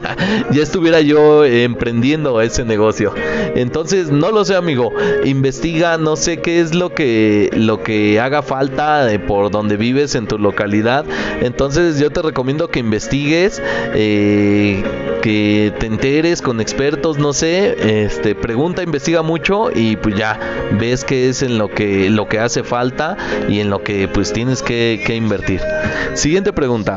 ya 0.50 0.62
estuviera 0.62 1.00
yo 1.00 1.44
emprendiendo 1.44 2.40
ese 2.40 2.64
negocio. 2.64 3.14
Entonces, 3.54 4.10
no 4.10 4.30
lo 4.30 4.44
sé, 4.44 4.54
amigo. 4.54 4.92
Investiga, 5.24 5.98
no 5.98 6.16
sé 6.16 6.40
qué 6.40 6.60
es 6.60 6.74
lo 6.74 6.94
que 6.94 7.50
lo 7.52 7.82
que 7.82 8.20
haga 8.20 8.42
falta 8.42 9.08
por 9.26 9.50
donde 9.50 9.76
vives 9.76 10.14
en 10.14 10.26
tu 10.26 10.38
localidad. 10.38 11.04
Entonces, 11.40 11.98
yo 11.98 12.10
te 12.10 12.22
recomiendo 12.22 12.68
que 12.68 12.80
investigues, 12.80 13.62
eh, 13.94 14.82
que 15.22 15.72
te 15.78 15.86
enteres 15.86 16.42
con 16.42 16.60
expertos, 16.60 17.18
no 17.18 17.32
sé, 17.32 18.04
este, 18.04 18.34
pregunta, 18.34 18.82
investiga 18.82 19.22
mucho 19.22 19.70
y 19.74 19.96
pues 19.96 20.16
ya 20.16 20.38
ves 20.78 21.04
que 21.04 21.28
es 21.28 21.42
en 21.42 21.58
lo 21.58 21.68
que, 21.68 22.10
lo 22.10 22.28
que 22.28 22.38
hace 22.38 22.62
falta 22.62 23.16
y 23.48 23.60
en 23.60 23.70
lo 23.70 23.82
que 23.82 24.08
pues 24.08 24.32
tienes 24.32 24.62
que, 24.62 25.02
que 25.04 25.16
invertir. 25.16 25.60
Siguiente 26.14 26.52
pregunta. 26.52 26.96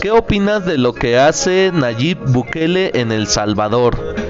¿Qué 0.00 0.10
opinas 0.10 0.64
de 0.66 0.78
lo 0.78 0.92
que 0.92 1.18
hace 1.18 1.70
Nayib 1.72 2.18
Bukele 2.18 2.90
en 2.94 3.12
El 3.12 3.26
Salvador? 3.26 4.25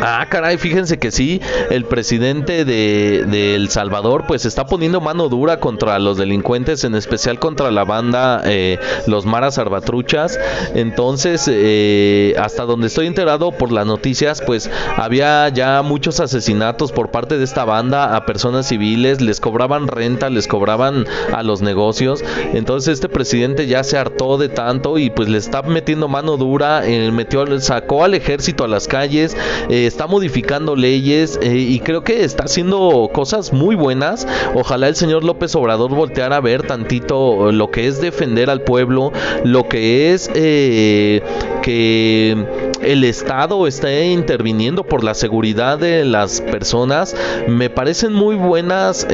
Ah, 0.00 0.24
caray, 0.30 0.58
fíjense 0.58 0.98
que 0.98 1.10
sí, 1.10 1.40
el 1.70 1.84
presidente 1.84 2.64
de, 2.64 3.54
El 3.56 3.68
Salvador 3.68 4.24
pues 4.28 4.44
está 4.44 4.66
poniendo 4.66 5.00
mano 5.00 5.28
dura 5.28 5.58
contra 5.58 5.98
los 5.98 6.16
delincuentes, 6.16 6.84
en 6.84 6.94
especial 6.94 7.40
contra 7.40 7.72
la 7.72 7.84
banda 7.84 8.42
eh, 8.44 8.78
Los 9.06 9.26
Maras 9.26 9.58
Arbatruchas. 9.58 10.38
Entonces, 10.74 11.50
eh, 11.50 12.34
hasta 12.38 12.64
donde 12.64 12.86
estoy 12.86 13.08
enterado 13.08 13.50
por 13.50 13.72
las 13.72 13.86
noticias, 13.86 14.40
pues 14.40 14.70
había 14.96 15.48
ya 15.48 15.82
muchos 15.82 16.20
asesinatos 16.20 16.92
por 16.92 17.10
parte 17.10 17.36
de 17.36 17.44
esta 17.44 17.64
banda 17.64 18.14
a 18.14 18.24
personas 18.24 18.68
civiles, 18.68 19.20
les 19.20 19.40
cobraban 19.40 19.88
renta, 19.88 20.30
les 20.30 20.46
cobraban 20.46 21.06
a 21.32 21.42
los 21.42 21.60
negocios. 21.60 22.22
Entonces 22.54 22.94
este 22.94 23.08
presidente 23.08 23.66
ya 23.66 23.82
se 23.82 23.98
hartó 23.98 24.38
de 24.38 24.48
tanto 24.48 24.96
y 24.98 25.10
pues 25.10 25.28
le 25.28 25.38
está 25.38 25.62
metiendo 25.62 26.06
mano 26.06 26.36
dura, 26.36 26.86
eh, 26.86 27.10
metió, 27.10 27.44
sacó 27.60 28.04
al 28.04 28.14
ejército 28.14 28.62
a 28.62 28.68
las 28.68 28.86
calles. 28.86 29.36
Eh, 29.68 29.87
está 29.88 30.06
modificando 30.06 30.76
leyes 30.76 31.38
eh, 31.42 31.56
y 31.56 31.80
creo 31.80 32.04
que 32.04 32.24
está 32.24 32.44
haciendo 32.44 33.10
cosas 33.12 33.52
muy 33.52 33.74
buenas. 33.74 34.26
Ojalá 34.54 34.88
el 34.88 34.96
señor 34.96 35.24
López 35.24 35.54
Obrador 35.56 35.90
volteara 35.94 36.36
a 36.36 36.40
ver 36.40 36.66
tantito 36.66 37.50
lo 37.50 37.70
que 37.70 37.86
es 37.86 38.00
defender 38.00 38.50
al 38.50 38.62
pueblo, 38.62 39.12
lo 39.44 39.68
que 39.68 40.12
es 40.12 40.30
eh, 40.34 41.22
que 41.62 42.67
el 42.88 43.04
Estado 43.04 43.66
esté 43.66 44.06
interviniendo 44.06 44.82
por 44.82 45.04
la 45.04 45.12
seguridad 45.12 45.78
de 45.78 46.06
las 46.06 46.40
personas. 46.40 47.14
Me 47.46 47.68
parecen 47.68 48.14
muy 48.14 48.34
buenas 48.34 49.06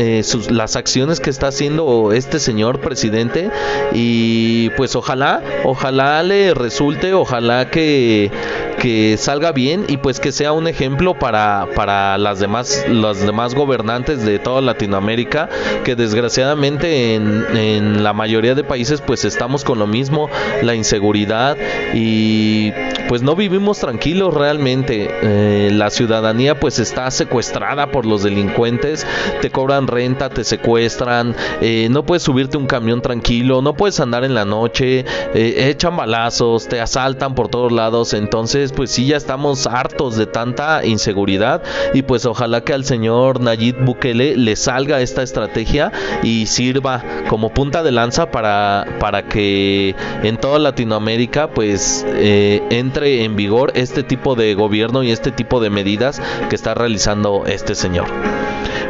las 0.48 0.76
acciones 0.76 1.18
que 1.18 1.30
está 1.30 1.48
haciendo 1.48 2.12
este 2.12 2.38
señor 2.38 2.80
presidente 2.80 3.50
y 3.92 4.70
pues 4.70 4.94
ojalá, 4.94 5.42
ojalá 5.64 6.22
le 6.22 6.54
resulte, 6.54 7.14
ojalá 7.14 7.68
que 7.68 8.30
que 8.78 9.16
salga 9.16 9.52
bien 9.52 9.84
y 9.88 9.96
pues 9.96 10.20
que 10.20 10.32
sea 10.32 10.52
un 10.52 10.66
ejemplo 10.66 11.14
para, 11.14 11.68
para 11.74 12.18
las 12.18 12.40
demás 12.40 12.84
los 12.88 13.20
demás 13.20 13.54
gobernantes 13.54 14.24
de 14.24 14.38
toda 14.38 14.60
Latinoamérica 14.60 15.48
que 15.84 15.96
desgraciadamente 15.96 17.14
en, 17.14 17.44
en 17.56 18.02
la 18.02 18.12
mayoría 18.12 18.54
de 18.54 18.64
países 18.64 19.00
pues 19.00 19.24
estamos 19.24 19.64
con 19.64 19.78
lo 19.78 19.86
mismo 19.86 20.28
la 20.62 20.74
inseguridad 20.74 21.56
y 21.94 22.72
pues 23.08 23.22
no 23.22 23.36
vivimos 23.36 23.78
tranquilos 23.78 24.34
realmente. 24.34 25.08
Eh, 25.22 25.70
la 25.72 25.90
ciudadanía 25.90 26.58
pues 26.58 26.78
está 26.78 27.10
secuestrada 27.10 27.90
por 27.90 28.06
los 28.06 28.22
delincuentes, 28.22 29.06
te 29.40 29.50
cobran 29.50 29.86
renta, 29.86 30.30
te 30.30 30.44
secuestran, 30.44 31.34
eh, 31.60 31.88
no 31.90 32.04
puedes 32.04 32.22
subirte 32.22 32.56
un 32.56 32.66
camión 32.66 33.02
tranquilo, 33.02 33.62
no 33.62 33.74
puedes 33.74 34.00
andar 34.00 34.24
en 34.24 34.34
la 34.34 34.44
noche, 34.44 35.04
eh, 35.34 35.70
echan 35.70 35.96
balazos, 35.96 36.68
te 36.68 36.80
asaltan 36.80 37.34
por 37.34 37.48
todos 37.48 37.72
lados, 37.72 38.14
entonces 38.14 38.72
pues 38.72 38.90
sí 38.90 39.06
ya 39.06 39.16
estamos 39.16 39.66
hartos 39.66 40.16
de 40.16 40.26
tanta 40.26 40.84
inseguridad. 40.84 41.62
Y 41.92 42.02
pues 42.02 42.26
ojalá 42.26 42.62
que 42.62 42.72
al 42.72 42.84
señor 42.84 43.40
Nayib 43.40 43.84
Bukele 43.84 44.36
le 44.36 44.56
salga 44.56 45.00
esta 45.00 45.22
estrategia 45.22 45.92
y 46.22 46.46
sirva 46.46 47.02
como 47.28 47.50
punta 47.50 47.82
de 47.82 47.92
lanza 47.92 48.30
para, 48.30 48.86
para 49.00 49.28
que 49.28 49.94
en 50.22 50.36
toda 50.36 50.58
Latinoamérica 50.58 51.48
pues 51.48 52.04
eh, 52.08 52.62
entre 52.70 52.93
en 53.02 53.34
vigor 53.34 53.72
este 53.74 54.02
tipo 54.02 54.36
de 54.36 54.54
gobierno 54.54 55.02
y 55.02 55.10
este 55.10 55.32
tipo 55.32 55.60
de 55.60 55.70
medidas 55.70 56.22
que 56.48 56.54
está 56.54 56.74
realizando 56.74 57.44
este 57.46 57.74
señor. 57.74 58.06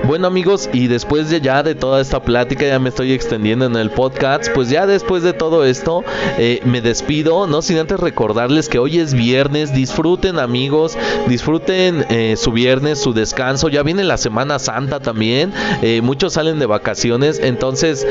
Bueno 0.06 0.26
amigos, 0.26 0.68
y 0.70 0.88
después 0.88 1.30
de 1.30 1.40
ya 1.40 1.62
de 1.62 1.74
toda 1.74 1.98
esta 2.02 2.22
plática, 2.22 2.66
ya 2.66 2.78
me 2.78 2.90
estoy 2.90 3.12
extendiendo 3.12 3.64
en 3.64 3.74
el 3.74 3.90
podcast, 3.90 4.50
pues 4.54 4.68
ya 4.68 4.86
después 4.86 5.22
de 5.22 5.32
todo 5.32 5.64
esto, 5.64 6.04
eh, 6.36 6.60
me 6.66 6.82
despido, 6.82 7.46
no 7.46 7.62
sin 7.62 7.78
antes 7.78 7.98
recordarles 7.98 8.68
que 8.68 8.78
hoy 8.78 8.98
es 8.98 9.14
viernes, 9.14 9.72
disfruten 9.72 10.38
amigos, 10.38 10.98
disfruten 11.26 12.04
eh, 12.10 12.36
su 12.36 12.52
viernes, 12.52 13.00
su 13.00 13.14
descanso, 13.14 13.70
ya 13.70 13.82
viene 13.82 14.04
la 14.04 14.18
Semana 14.18 14.58
Santa 14.58 15.00
también, 15.00 15.54
eh, 15.80 16.02
muchos 16.02 16.34
salen 16.34 16.58
de 16.58 16.66
vacaciones, 16.66 17.40
entonces 17.42 18.06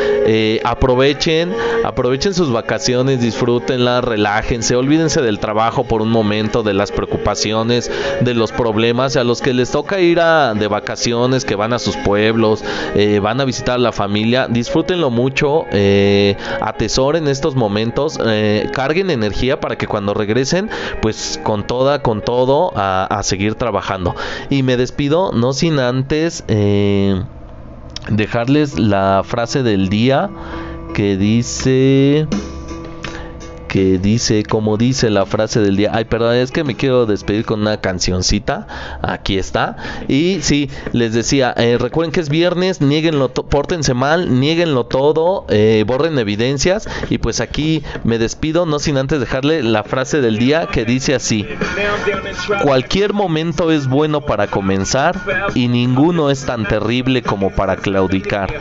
aprovechen, 0.64 1.54
aprovechen 1.84 2.34
sus 2.34 2.52
vacaciones, 2.52 3.22
disfrútenla, 3.22 4.02
relájense, 4.02 4.76
olvídense 4.76 5.22
del 5.22 5.38
trabajo 5.38 5.84
por 5.84 6.02
un 6.02 6.10
momento, 6.10 6.64
de 6.64 6.74
las 6.74 6.92
preocupaciones, 6.92 7.92
de 8.22 8.34
los 8.34 8.52
problemas, 8.52 9.16
a 9.16 9.24
los 9.24 9.42
que 9.42 9.54
les 9.54 9.70
toca 9.70 10.00
ir 10.00 10.20
a, 10.20 10.56
de 10.56 10.68
vacaciones, 10.68 11.46
que 11.46 11.56
van 11.56 11.74
a 11.74 11.83
sus 11.84 11.98
pueblos, 11.98 12.64
eh, 12.96 13.20
van 13.20 13.40
a 13.42 13.46
visitar 13.46 13.76
a 13.76 13.80
la 13.80 13.92
familia, 13.92 14.48
disfrútenlo 14.50 15.10
mucho, 15.10 15.66
eh, 15.72 16.36
atesoren 16.62 17.28
estos 17.28 17.56
momentos, 17.56 18.20
eh, 18.26 18.70
carguen 18.74 19.10
energía 19.10 19.60
para 19.60 19.78
que 19.78 19.88
cuando 19.88 20.14
regresen, 20.14 20.70
pues 21.02 21.40
con 21.44 21.68
toda, 21.68 22.02
con 22.02 22.22
todo, 22.22 22.72
a, 22.76 23.06
a 23.06 23.24
seguir 23.24 23.56
trabajando. 23.56 24.16
Y 24.50 24.64
me 24.64 24.78
despido, 24.78 25.32
no 25.32 25.54
sin 25.54 25.80
antes 25.80 26.44
dejarles 28.10 28.78
la 28.80 29.24
frase 29.26 29.64
del 29.64 29.90
día 29.90 30.30
que 30.94 31.18
dice 31.18 32.28
que 33.74 33.98
dice, 33.98 34.44
como 34.44 34.78
dice 34.78 35.10
la 35.10 35.26
frase 35.26 35.60
del 35.60 35.76
día, 35.76 35.90
ay, 35.96 36.06
perdón, 36.06 36.36
es 36.36 36.52
que 36.52 36.64
me 36.64 36.76
quiero 36.76 37.08
despedir 37.08 37.44
con 37.44 37.62
una 37.62 37.82
cancioncita, 37.82 38.68
aquí 39.02 39.40
está, 39.40 39.78
y 40.08 40.42
sí, 40.44 40.70
les 40.92 41.12
decía, 41.12 41.56
eh, 41.58 41.80
recuerden 41.80 42.12
que 42.12 42.20
es 42.20 42.30
viernes, 42.30 42.82
nieguenlo, 42.82 43.34
pórtense 43.34 43.96
mal, 43.96 44.40
nieguenlo 44.40 44.86
todo, 44.86 45.48
eh, 45.50 45.84
borren 45.88 46.20
evidencias, 46.20 46.88
y 47.10 47.18
pues 47.18 47.42
aquí 47.42 47.82
me 48.04 48.20
despido, 48.20 48.68
no 48.68 48.78
sin 48.78 48.96
antes 48.96 49.20
dejarle 49.20 49.64
la 49.64 49.84
frase 49.84 50.22
del 50.22 50.38
día 50.38 50.68
que 50.68 50.86
dice 50.86 51.16
así, 51.16 51.44
cualquier 52.62 53.14
momento 53.14 53.72
es 53.72 53.88
bueno 53.88 54.22
para 54.22 54.46
comenzar, 54.46 55.20
y 55.56 55.68
ninguno 55.68 56.30
es 56.30 56.46
tan 56.46 56.68
terrible 56.68 57.24
como 57.24 57.50
para 57.50 57.78
claudicar, 57.78 58.54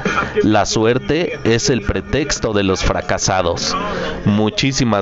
la 0.43 0.65
suerte 0.65 1.39
es 1.45 1.69
el 1.69 1.83
pretexto 1.83 2.55
de 2.55 2.63
los 2.63 2.83
fracasados. 2.83 3.77
Muchísimas 4.25 5.02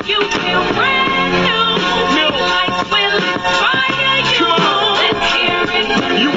You 0.08 0.22
feel 0.22 0.62
brand 0.76 1.34
new. 1.48 2.30
Life 2.30 2.92
will 2.92 3.18
inspire 3.18 4.22
you. 4.38 4.50
Let's 5.02 5.34
hear 5.34 5.66
it. 5.66 6.22
You 6.22 6.30